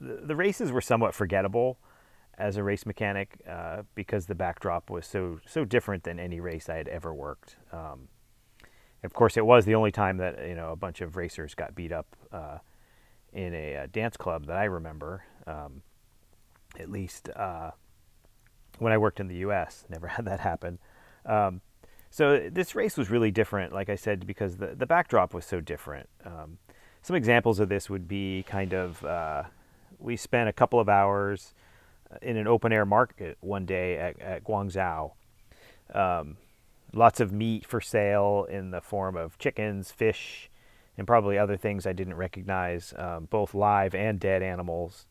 the 0.00 0.36
races 0.36 0.70
were 0.70 0.80
somewhat 0.80 1.14
forgettable 1.14 1.78
as 2.38 2.56
a 2.56 2.62
race 2.62 2.84
mechanic 2.84 3.40
uh, 3.48 3.82
because 3.94 4.26
the 4.26 4.34
backdrop 4.34 4.90
was 4.90 5.06
so, 5.06 5.40
so 5.46 5.64
different 5.64 6.04
than 6.04 6.18
any 6.20 6.38
race 6.38 6.68
I 6.68 6.76
had 6.76 6.88
ever 6.88 7.14
worked. 7.14 7.56
Um, 7.72 8.08
of 9.02 9.14
course, 9.14 9.36
it 9.36 9.46
was 9.46 9.64
the 9.64 9.74
only 9.74 9.92
time 9.92 10.18
that, 10.18 10.46
you 10.46 10.54
know, 10.54 10.72
a 10.72 10.76
bunch 10.76 11.00
of 11.00 11.16
racers 11.16 11.54
got 11.54 11.74
beat 11.74 11.92
up 11.92 12.14
uh, 12.32 12.58
in 13.32 13.54
a, 13.54 13.74
a, 13.74 13.86
dance 13.86 14.16
club 14.16 14.46
that 14.46 14.56
I 14.56 14.64
remember. 14.64 15.24
Um, 15.46 15.82
at 16.78 16.90
least 16.90 17.28
uh, 17.30 17.70
when 18.78 18.92
I 18.92 18.98
worked 18.98 19.20
in 19.20 19.28
the 19.28 19.36
U.S. 19.36 19.84
Never 19.90 20.08
had 20.08 20.24
that 20.26 20.40
happen. 20.40 20.78
Um, 21.24 21.60
so 22.10 22.48
this 22.50 22.74
race 22.74 22.96
was 22.96 23.10
really 23.10 23.30
different, 23.30 23.72
like 23.72 23.88
I 23.88 23.96
said, 23.96 24.26
because 24.26 24.56
the, 24.56 24.68
the 24.68 24.86
backdrop 24.86 25.34
was 25.34 25.44
so 25.44 25.60
different. 25.60 26.08
Um, 26.24 26.58
some 27.02 27.16
examples 27.16 27.60
of 27.60 27.68
this 27.68 27.90
would 27.90 28.08
be 28.08 28.44
kind 28.48 28.72
of 28.72 29.04
uh, 29.04 29.44
we 29.98 30.16
spent 30.16 30.48
a 30.48 30.52
couple 30.52 30.80
of 30.80 30.88
hours 30.88 31.54
uh, 32.10 32.16
in 32.22 32.36
an 32.36 32.46
open 32.46 32.72
air 32.72 32.86
market 32.86 33.36
one 33.40 33.66
day 33.66 33.98
at, 33.98 34.20
at 34.20 34.44
Guangzhou. 34.44 35.12
Um, 35.94 36.36
lots 36.92 37.20
of 37.20 37.32
meat 37.32 37.66
for 37.66 37.80
sale 37.80 38.46
in 38.48 38.70
the 38.70 38.80
form 38.80 39.16
of 39.16 39.38
chickens, 39.38 39.90
fish, 39.90 40.50
and 40.96 41.06
probably 41.06 41.38
other 41.38 41.56
things 41.56 41.86
I 41.86 41.92
didn't 41.92 42.14
recognize, 42.14 42.94
um, 42.96 43.26
both 43.30 43.54
live 43.54 43.94
and 43.94 44.18
dead 44.18 44.42
animals. 44.42 45.06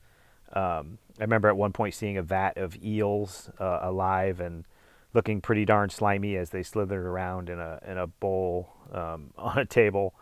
Um, 0.53 0.99
I 1.19 1.23
remember 1.23 1.47
at 1.47 1.57
one 1.57 1.73
point 1.73 1.93
seeing 1.93 2.17
a 2.17 2.23
vat 2.23 2.57
of 2.57 2.75
eels 2.83 3.49
uh, 3.59 3.79
alive 3.81 4.39
and 4.39 4.65
looking 5.13 5.41
pretty 5.41 5.65
darn 5.65 5.89
slimy 5.89 6.35
as 6.35 6.49
they 6.49 6.61
slithered 6.61 7.05
around 7.05 7.49
in 7.49 7.59
a 7.59 7.79
in 7.87 7.97
a 7.97 8.07
bowl 8.07 8.69
um, 8.91 9.31
on 9.37 9.57
a 9.57 9.65
table. 9.65 10.13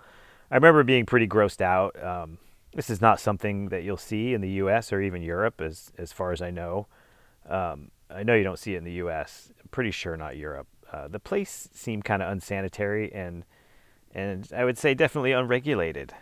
I 0.52 0.56
remember 0.56 0.84
being 0.84 1.06
pretty 1.06 1.28
grossed 1.28 1.62
out. 1.62 2.02
Um, 2.02 2.38
this 2.76 2.90
is 2.90 3.02
not 3.02 3.20
something 3.20 3.70
that 3.70 3.84
you'll 3.84 3.98
see 3.98 4.34
in 4.34 4.42
the 4.42 4.50
U.S. 4.50 4.92
or 4.94 5.02
even 5.02 5.22
Europe, 5.22 5.62
as 5.62 5.92
as 5.98 6.14
far 6.14 6.32
as 6.32 6.42
I 6.42 6.52
know. 6.52 6.88
Um, 7.48 7.92
I 8.10 8.24
know 8.24 8.36
you 8.36 8.44
don't 8.44 8.60
see 8.60 8.76
it 8.76 8.78
in 8.78 8.84
the 8.84 8.94
U.S. 8.94 9.52
I'm 9.60 9.68
pretty 9.70 9.92
sure 9.92 10.16
not 10.16 10.38
Europe. 10.38 10.68
Uh, 10.92 11.08
the 11.08 11.20
place 11.20 11.70
seemed 11.74 12.06
kind 12.06 12.22
of 12.22 12.32
unsanitary 12.32 13.12
and 13.12 13.44
and 14.14 14.48
I 14.56 14.64
would 14.64 14.78
say 14.78 14.94
definitely 14.94 15.32
unregulated 15.32 16.14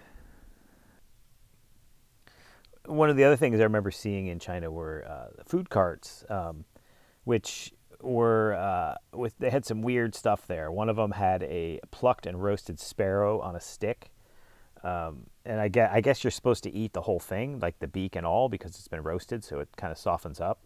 one 2.91 3.09
of 3.09 3.15
the 3.15 3.23
other 3.23 3.35
things 3.35 3.59
I 3.59 3.63
remember 3.63 3.91
seeing 3.91 4.27
in 4.27 4.39
China 4.39 4.71
were 4.71 5.05
uh, 5.07 5.43
food 5.45 5.69
carts, 5.69 6.23
um, 6.29 6.65
which 7.23 7.73
were 8.01 8.53
uh, 8.55 8.95
with 9.17 9.37
they 9.39 9.49
had 9.49 9.65
some 9.65 9.81
weird 9.81 10.15
stuff 10.15 10.47
there. 10.47 10.71
One 10.71 10.89
of 10.89 10.95
them 10.95 11.11
had 11.11 11.43
a 11.43 11.79
plucked 11.91 12.25
and 12.25 12.41
roasted 12.41 12.79
sparrow 12.79 13.39
on 13.39 13.55
a 13.55 13.59
stick, 13.59 14.11
um, 14.83 15.27
and 15.45 15.59
I 15.59 15.67
guess, 15.67 15.89
I 15.93 16.01
guess 16.01 16.23
you're 16.23 16.31
supposed 16.31 16.63
to 16.63 16.73
eat 16.73 16.93
the 16.93 17.01
whole 17.01 17.19
thing, 17.19 17.59
like 17.59 17.79
the 17.79 17.87
beak 17.87 18.15
and 18.15 18.25
all, 18.25 18.49
because 18.49 18.71
it's 18.71 18.87
been 18.87 19.03
roasted, 19.03 19.43
so 19.43 19.59
it 19.59 19.69
kind 19.77 19.91
of 19.91 19.97
softens 19.97 20.39
up. 20.39 20.59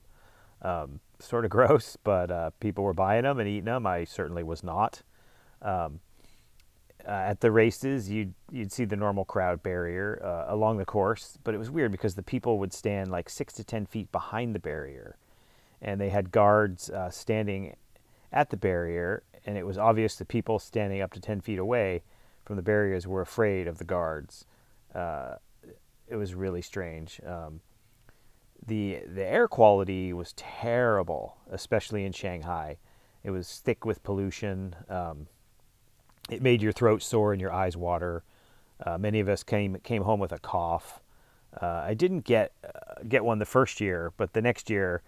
Um, 0.61 0.99
sort 1.19 1.45
of 1.45 1.51
gross, 1.51 1.97
but 2.03 2.31
uh, 2.31 2.51
people 2.59 2.83
were 2.83 2.93
buying 2.93 3.23
them 3.23 3.39
and 3.39 3.47
eating 3.47 3.65
them. 3.65 3.85
I 3.85 4.05
certainly 4.05 4.43
was 4.43 4.63
not. 4.63 5.01
Um, 5.61 5.99
uh, 7.07 7.11
at 7.11 7.39
the 7.41 7.51
races, 7.51 8.09
you'd 8.09 8.33
you'd 8.51 8.71
see 8.71 8.85
the 8.85 8.95
normal 8.95 9.25
crowd 9.25 9.61
barrier 9.61 10.21
uh, 10.23 10.53
along 10.53 10.77
the 10.77 10.85
course, 10.85 11.37
but 11.43 11.53
it 11.53 11.57
was 11.57 11.69
weird 11.69 11.91
because 11.91 12.15
the 12.15 12.23
people 12.23 12.57
would 12.59 12.73
stand 12.73 13.11
like 13.11 13.29
six 13.29 13.53
to 13.53 13.63
ten 13.63 13.85
feet 13.85 14.11
behind 14.11 14.55
the 14.55 14.59
barrier, 14.59 15.17
and 15.81 15.99
they 15.99 16.09
had 16.09 16.31
guards 16.31 16.89
uh, 16.89 17.09
standing 17.09 17.75
at 18.31 18.49
the 18.49 18.57
barrier, 18.57 19.23
and 19.45 19.57
it 19.57 19.65
was 19.65 19.77
obvious 19.77 20.15
the 20.15 20.25
people 20.25 20.59
standing 20.59 21.01
up 21.01 21.13
to 21.13 21.19
ten 21.19 21.41
feet 21.41 21.59
away 21.59 22.01
from 22.43 22.55
the 22.55 22.61
barriers 22.61 23.07
were 23.07 23.21
afraid 23.21 23.67
of 23.67 23.77
the 23.77 23.85
guards. 23.85 24.45
Uh, 24.93 25.35
it 26.07 26.15
was 26.15 26.33
really 26.33 26.61
strange. 26.61 27.19
Um, 27.25 27.61
the 28.65 29.01
The 29.07 29.25
air 29.25 29.47
quality 29.47 30.13
was 30.13 30.33
terrible, 30.33 31.37
especially 31.51 32.05
in 32.05 32.11
Shanghai. 32.11 32.77
It 33.23 33.31
was 33.31 33.59
thick 33.59 33.85
with 33.85 34.03
pollution. 34.03 34.75
Um, 34.89 35.27
it 36.29 36.41
made 36.41 36.61
your 36.61 36.71
throat 36.71 37.03
sore 37.03 37.31
and 37.31 37.41
your 37.41 37.53
eyes 37.53 37.77
water. 37.77 38.23
Uh, 38.83 38.97
many 38.97 39.19
of 39.19 39.29
us 39.29 39.43
came 39.43 39.77
came 39.83 40.03
home 40.03 40.19
with 40.19 40.31
a 40.31 40.39
cough. 40.39 41.01
Uh, 41.61 41.83
I 41.85 41.93
didn't 41.93 42.21
get 42.21 42.51
uh, 42.63 43.03
get 43.07 43.23
one 43.23 43.39
the 43.39 43.45
first 43.45 43.79
year, 43.79 44.11
but 44.17 44.33
the 44.33 44.41
next 44.41 44.69
year 44.69 45.01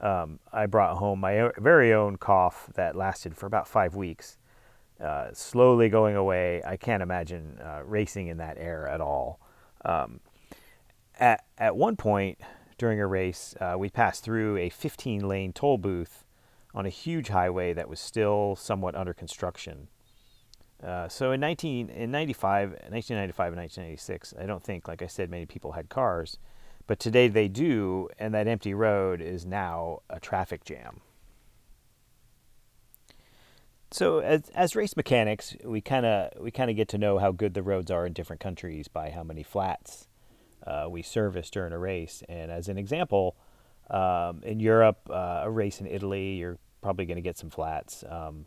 um, 0.00 0.40
I 0.52 0.66
brought 0.66 0.96
home 0.96 1.20
my 1.20 1.50
very 1.58 1.92
own 1.92 2.16
cough 2.16 2.68
that 2.74 2.96
lasted 2.96 3.36
for 3.36 3.46
about 3.46 3.68
five 3.68 3.94
weeks, 3.94 4.38
uh, 5.00 5.28
slowly 5.32 5.88
going 5.88 6.16
away. 6.16 6.62
I 6.66 6.76
can't 6.76 7.02
imagine 7.02 7.58
uh, 7.62 7.82
racing 7.84 8.26
in 8.26 8.38
that 8.38 8.56
air 8.58 8.88
at 8.88 9.00
all. 9.00 9.40
Um, 9.84 10.20
at 11.20 11.44
at 11.58 11.76
one 11.76 11.96
point 11.96 12.40
during 12.78 12.98
a 12.98 13.06
race, 13.06 13.54
uh, 13.60 13.76
we 13.78 13.88
passed 13.88 14.24
through 14.24 14.56
a 14.56 14.70
15 14.70 15.28
lane 15.28 15.52
toll 15.52 15.78
booth 15.78 16.24
on 16.74 16.86
a 16.86 16.88
huge 16.88 17.28
highway 17.28 17.72
that 17.72 17.88
was 17.88 18.00
still 18.00 18.56
somewhat 18.56 18.96
under 18.96 19.14
construction. 19.14 19.88
Uh, 20.82 21.08
so 21.08 21.32
in 21.32 21.40
19 21.40 21.88
in 21.90 22.10
95, 22.10 22.70
1995 22.70 23.52
and 23.52 23.60
1996, 23.60 24.34
I 24.38 24.46
don't 24.46 24.62
think, 24.62 24.88
like 24.88 25.02
I 25.02 25.06
said, 25.06 25.30
many 25.30 25.46
people 25.46 25.72
had 25.72 25.88
cars, 25.88 26.38
but 26.86 26.98
today 26.98 27.28
they 27.28 27.48
do, 27.48 28.08
and 28.18 28.34
that 28.34 28.48
empty 28.48 28.74
road 28.74 29.20
is 29.20 29.46
now 29.46 30.00
a 30.10 30.18
traffic 30.18 30.64
jam. 30.64 31.00
So 33.92 34.20
as 34.20 34.48
as 34.54 34.74
race 34.74 34.96
mechanics, 34.96 35.54
we 35.64 35.82
kind 35.82 36.06
of 36.06 36.32
we 36.40 36.50
kind 36.50 36.70
of 36.70 36.76
get 36.76 36.88
to 36.88 36.98
know 36.98 37.18
how 37.18 37.30
good 37.30 37.52
the 37.52 37.62
roads 37.62 37.90
are 37.90 38.06
in 38.06 38.14
different 38.14 38.40
countries 38.40 38.88
by 38.88 39.10
how 39.10 39.22
many 39.22 39.42
flats 39.42 40.08
uh, 40.66 40.86
we 40.88 41.02
service 41.02 41.50
during 41.50 41.72
a 41.72 41.78
race. 41.78 42.22
And 42.28 42.50
as 42.50 42.68
an 42.68 42.78
example, 42.78 43.36
um, 43.90 44.40
in 44.44 44.60
Europe, 44.60 45.00
uh, 45.10 45.42
a 45.44 45.50
race 45.50 45.80
in 45.80 45.86
Italy, 45.86 46.36
you're 46.36 46.58
probably 46.80 47.04
going 47.04 47.16
to 47.16 47.22
get 47.22 47.36
some 47.36 47.50
flats. 47.50 48.02
Um, 48.08 48.46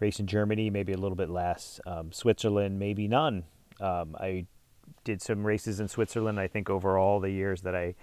race 0.00 0.20
in 0.20 0.26
Germany, 0.26 0.70
maybe 0.70 0.92
a 0.92 0.98
little 0.98 1.16
bit 1.16 1.30
less. 1.30 1.80
Um, 1.86 2.12
Switzerland, 2.12 2.78
maybe 2.78 3.08
none. 3.08 3.44
Um, 3.80 4.16
I 4.18 4.46
did 5.04 5.22
some 5.22 5.46
races 5.46 5.80
in 5.80 5.88
Switzerland. 5.88 6.40
I 6.40 6.48
think 6.48 6.70
overall 6.70 7.20
the 7.20 7.30
years 7.30 7.62
that 7.62 7.74
I 7.74 7.94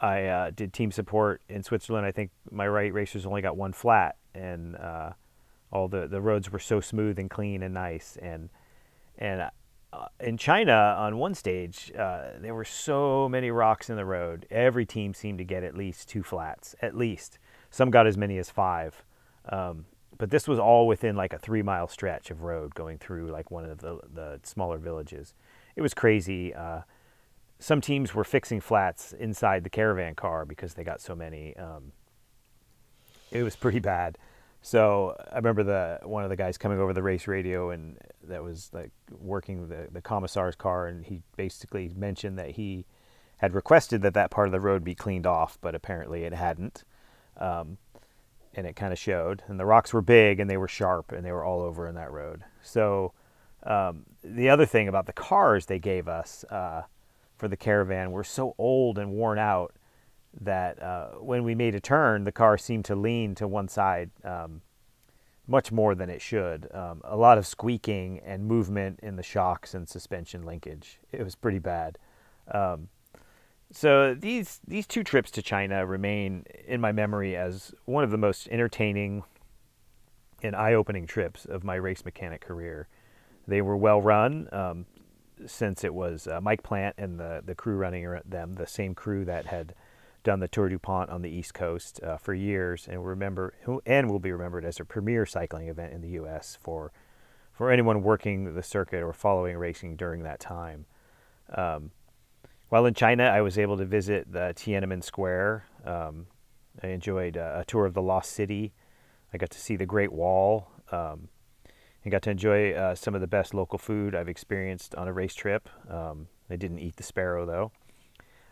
I 0.00 0.24
uh, 0.26 0.50
did 0.50 0.72
team 0.72 0.92
support 0.92 1.42
in 1.48 1.62
Switzerland, 1.62 2.06
I 2.06 2.12
think 2.12 2.30
my 2.50 2.68
right 2.68 2.92
racers 2.92 3.26
only 3.26 3.42
got 3.42 3.56
one 3.56 3.72
flat, 3.72 4.16
and 4.34 4.76
uh, 4.76 5.12
all 5.72 5.88
the 5.88 6.06
the 6.06 6.20
roads 6.20 6.50
were 6.50 6.58
so 6.58 6.80
smooth 6.80 7.18
and 7.18 7.28
clean 7.28 7.62
and 7.62 7.74
nice. 7.74 8.16
And 8.20 8.48
and 9.18 9.50
uh, 9.92 10.06
in 10.20 10.36
China, 10.36 10.94
on 10.98 11.16
one 11.16 11.34
stage, 11.34 11.92
uh, 11.98 12.30
there 12.40 12.54
were 12.54 12.64
so 12.64 13.28
many 13.28 13.50
rocks 13.50 13.90
in 13.90 13.96
the 13.96 14.04
road. 14.04 14.46
Every 14.50 14.86
team 14.86 15.14
seemed 15.14 15.38
to 15.38 15.44
get 15.44 15.64
at 15.64 15.76
least 15.76 16.08
two 16.08 16.22
flats, 16.22 16.74
at 16.80 16.96
least. 16.96 17.38
Some 17.70 17.90
got 17.90 18.06
as 18.06 18.16
many 18.16 18.38
as 18.38 18.50
five. 18.50 19.02
Um, 19.48 19.86
but 20.18 20.30
this 20.30 20.48
was 20.48 20.58
all 20.58 20.86
within 20.86 21.16
like 21.16 21.32
a 21.32 21.38
three 21.38 21.62
mile 21.62 21.88
stretch 21.88 22.30
of 22.30 22.42
road 22.42 22.74
going 22.74 22.98
through 22.98 23.30
like 23.30 23.50
one 23.50 23.64
of 23.64 23.78
the, 23.78 24.00
the 24.12 24.40
smaller 24.42 24.78
villages. 24.78 25.34
It 25.76 25.82
was 25.82 25.94
crazy. 25.94 26.52
Uh, 26.52 26.80
some 27.60 27.80
teams 27.80 28.14
were 28.14 28.24
fixing 28.24 28.60
flats 28.60 29.12
inside 29.12 29.64
the 29.64 29.70
caravan 29.70 30.14
car 30.14 30.44
because 30.44 30.74
they 30.74 30.84
got 30.84 31.00
so 31.00 31.14
many. 31.14 31.56
Um, 31.56 31.92
it 33.30 33.42
was 33.42 33.56
pretty 33.56 33.78
bad. 33.78 34.18
So 34.60 35.16
I 35.32 35.36
remember 35.36 35.62
the 35.62 36.00
one 36.02 36.24
of 36.24 36.30
the 36.30 36.36
guys 36.36 36.58
coming 36.58 36.80
over 36.80 36.92
the 36.92 37.02
race 37.02 37.28
radio 37.28 37.70
and 37.70 37.96
that 38.24 38.42
was 38.42 38.70
like 38.72 38.90
working 39.20 39.68
the 39.68 39.86
the 39.92 40.02
commissar's 40.02 40.56
car, 40.56 40.88
and 40.88 41.06
he 41.06 41.22
basically 41.36 41.92
mentioned 41.94 42.38
that 42.38 42.50
he 42.50 42.84
had 43.38 43.54
requested 43.54 44.02
that 44.02 44.14
that 44.14 44.30
part 44.30 44.48
of 44.48 44.52
the 44.52 44.60
road 44.60 44.82
be 44.82 44.96
cleaned 44.96 45.26
off, 45.26 45.58
but 45.60 45.76
apparently 45.76 46.24
it 46.24 46.32
hadn't. 46.32 46.82
Um, 47.36 47.78
and 48.54 48.66
it 48.66 48.76
kind 48.76 48.92
of 48.92 48.98
showed. 48.98 49.42
And 49.46 49.58
the 49.58 49.66
rocks 49.66 49.92
were 49.92 50.02
big 50.02 50.40
and 50.40 50.48
they 50.48 50.56
were 50.56 50.68
sharp 50.68 51.12
and 51.12 51.24
they 51.24 51.32
were 51.32 51.44
all 51.44 51.60
over 51.60 51.86
in 51.86 51.94
that 51.94 52.10
road. 52.10 52.44
So 52.62 53.12
um, 53.64 54.04
the 54.22 54.48
other 54.48 54.66
thing 54.66 54.88
about 54.88 55.06
the 55.06 55.12
cars 55.12 55.66
they 55.66 55.78
gave 55.78 56.08
us 56.08 56.44
uh, 56.50 56.82
for 57.36 57.48
the 57.48 57.56
caravan 57.56 58.12
were 58.12 58.24
so 58.24 58.54
old 58.58 58.98
and 58.98 59.12
worn 59.12 59.38
out 59.38 59.74
that 60.40 60.82
uh, 60.82 61.10
when 61.20 61.44
we 61.44 61.54
made 61.54 61.74
a 61.74 61.80
turn, 61.80 62.24
the 62.24 62.32
car 62.32 62.58
seemed 62.58 62.84
to 62.86 62.94
lean 62.94 63.34
to 63.36 63.48
one 63.48 63.68
side 63.68 64.10
um, 64.24 64.60
much 65.46 65.72
more 65.72 65.94
than 65.94 66.10
it 66.10 66.20
should. 66.20 66.68
Um, 66.72 67.00
a 67.04 67.16
lot 67.16 67.38
of 67.38 67.46
squeaking 67.46 68.20
and 68.24 68.46
movement 68.46 69.00
in 69.02 69.16
the 69.16 69.22
shocks 69.22 69.74
and 69.74 69.88
suspension 69.88 70.42
linkage. 70.44 71.00
It 71.10 71.22
was 71.22 71.34
pretty 71.34 71.58
bad. 71.58 71.98
Um, 72.52 72.88
so 73.72 74.14
these 74.14 74.60
these 74.66 74.86
two 74.86 75.04
trips 75.04 75.30
to 75.32 75.42
China 75.42 75.84
remain 75.84 76.44
in 76.66 76.80
my 76.80 76.92
memory 76.92 77.36
as 77.36 77.74
one 77.84 78.04
of 78.04 78.10
the 78.10 78.18
most 78.18 78.48
entertaining 78.48 79.24
and 80.42 80.54
eye-opening 80.54 81.06
trips 81.06 81.44
of 81.44 81.64
my 81.64 81.74
race 81.74 82.04
mechanic 82.04 82.40
career. 82.40 82.88
They 83.46 83.60
were 83.60 83.76
well 83.76 84.00
run 84.00 84.48
um, 84.52 84.86
since 85.46 85.84
it 85.84 85.92
was 85.92 86.26
uh, 86.26 86.40
Mike 86.40 86.62
Plant 86.62 86.94
and 86.98 87.18
the 87.18 87.42
the 87.44 87.54
crew 87.54 87.76
running 87.76 88.20
them, 88.24 88.54
the 88.54 88.66
same 88.66 88.94
crew 88.94 89.24
that 89.24 89.46
had 89.46 89.74
done 90.24 90.40
the 90.40 90.48
Tour 90.48 90.68
DuPont 90.68 91.10
on 91.10 91.22
the 91.22 91.30
East 91.30 91.54
Coast 91.54 92.02
uh, 92.02 92.16
for 92.16 92.34
years, 92.34 92.88
and 92.88 93.04
remember 93.04 93.54
and 93.86 94.10
will 94.10 94.18
be 94.18 94.32
remembered 94.32 94.64
as 94.64 94.80
a 94.80 94.84
premier 94.84 95.26
cycling 95.26 95.68
event 95.68 95.92
in 95.92 96.00
the 96.00 96.10
U.S. 96.10 96.58
for 96.60 96.92
for 97.52 97.70
anyone 97.70 98.02
working 98.02 98.54
the 98.54 98.62
circuit 98.62 99.02
or 99.02 99.12
following 99.12 99.56
racing 99.56 99.96
during 99.96 100.22
that 100.22 100.40
time. 100.40 100.86
Um, 101.54 101.90
while 102.68 102.86
in 102.86 102.94
China, 102.94 103.24
I 103.24 103.40
was 103.40 103.58
able 103.58 103.76
to 103.78 103.84
visit 103.84 104.30
the 104.30 104.52
Tiananmen 104.54 105.02
Square. 105.02 105.64
Um, 105.84 106.26
I 106.82 106.88
enjoyed 106.88 107.36
a, 107.36 107.60
a, 107.60 107.64
tour 107.64 107.86
of 107.86 107.94
the 107.94 108.02
Lost 108.02 108.32
City. 108.32 108.72
I 109.32 109.38
got 109.38 109.50
to 109.50 109.58
see 109.58 109.76
the 109.76 109.86
Great 109.86 110.12
Wall 110.12 110.68
um, 110.92 111.28
and 112.04 112.12
got 112.12 112.22
to 112.22 112.30
enjoy 112.30 112.72
uh, 112.72 112.94
some 112.94 113.14
of 113.14 113.20
the 113.20 113.26
best 113.26 113.54
local 113.54 113.78
food 113.78 114.14
I've 114.14 114.28
experienced 114.28 114.94
on 114.94 115.08
a 115.08 115.12
race 115.12 115.34
trip. 115.34 115.68
Um, 115.90 116.28
I 116.50 116.56
didn't 116.56 116.78
eat 116.78 116.96
the 116.96 117.02
sparrow 117.02 117.46
though. 117.46 117.72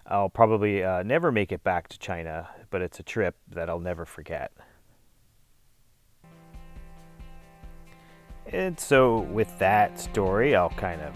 I'll 0.06 0.28
probably 0.28 0.84
uh, 0.84 1.02
never 1.02 1.32
make 1.32 1.50
it 1.52 1.64
back 1.64 1.88
to 1.88 1.98
China, 1.98 2.48
but 2.70 2.80
it's 2.80 3.00
a 3.00 3.02
trip 3.02 3.36
that 3.48 3.68
I'll 3.68 3.80
never 3.80 4.04
forget. 4.04 4.52
And 8.52 8.78
so, 8.78 9.20
with 9.20 9.58
that 9.58 9.98
story, 9.98 10.54
I'll 10.54 10.70
kind 10.70 11.02
of 11.02 11.14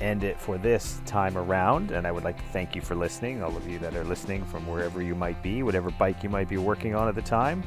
end 0.00 0.24
it 0.24 0.40
for 0.40 0.58
this 0.58 1.00
time 1.06 1.36
around. 1.36 1.90
And 1.90 2.06
I 2.06 2.12
would 2.12 2.24
like 2.24 2.36
to 2.36 2.44
thank 2.52 2.74
you 2.74 2.80
for 2.80 2.94
listening, 2.94 3.42
all 3.42 3.56
of 3.56 3.68
you 3.68 3.78
that 3.80 3.94
are 3.94 4.04
listening 4.04 4.44
from 4.44 4.66
wherever 4.66 5.02
you 5.02 5.14
might 5.14 5.42
be, 5.42 5.62
whatever 5.62 5.90
bike 5.90 6.22
you 6.22 6.28
might 6.28 6.48
be 6.48 6.56
working 6.56 6.94
on 6.94 7.08
at 7.08 7.14
the 7.14 7.22
time. 7.22 7.62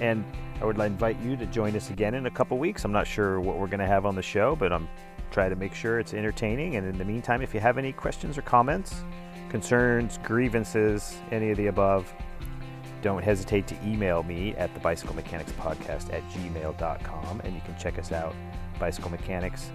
And 0.00 0.24
I 0.60 0.64
would 0.64 0.78
invite 0.78 1.20
you 1.20 1.36
to 1.36 1.46
join 1.46 1.76
us 1.76 1.90
again 1.90 2.14
in 2.14 2.26
a 2.26 2.30
couple 2.30 2.58
weeks. 2.58 2.84
I'm 2.84 2.92
not 2.92 3.06
sure 3.06 3.40
what 3.40 3.58
we're 3.58 3.66
going 3.66 3.80
to 3.80 3.86
have 3.86 4.06
on 4.06 4.14
the 4.14 4.22
show, 4.22 4.56
but 4.56 4.72
I'm 4.72 4.88
trying 5.30 5.50
to 5.50 5.56
make 5.56 5.74
sure 5.74 5.98
it's 5.98 6.14
entertaining. 6.14 6.76
And 6.76 6.86
in 6.86 6.96
the 6.96 7.04
meantime, 7.04 7.42
if 7.42 7.52
you 7.54 7.60
have 7.60 7.76
any 7.76 7.92
questions 7.92 8.38
or 8.38 8.42
comments, 8.42 9.04
concerns, 9.50 10.18
grievances, 10.22 11.16
any 11.30 11.50
of 11.50 11.56
the 11.56 11.66
above, 11.66 12.12
don't 13.02 13.22
hesitate 13.22 13.66
to 13.66 13.76
email 13.84 14.22
me 14.22 14.54
at 14.54 14.72
the 14.72 14.80
bicycle 14.80 15.14
mechanics 15.14 15.52
podcast 15.52 16.10
at 16.10 16.22
gmail.com 16.30 17.40
and 17.40 17.54
you 17.54 17.60
can 17.60 17.76
check 17.76 17.98
us 17.98 18.12
out 18.12 18.34
bicycle 18.78 19.10
mechanics 19.10 19.70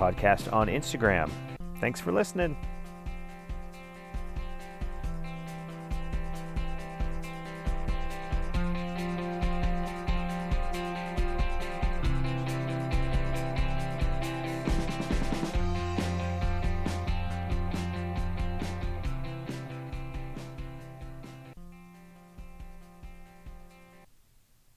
podcast 0.00 0.50
on 0.52 0.68
Instagram. 0.68 1.30
Thanks 1.78 2.00
for 2.00 2.10
listening. 2.12 2.56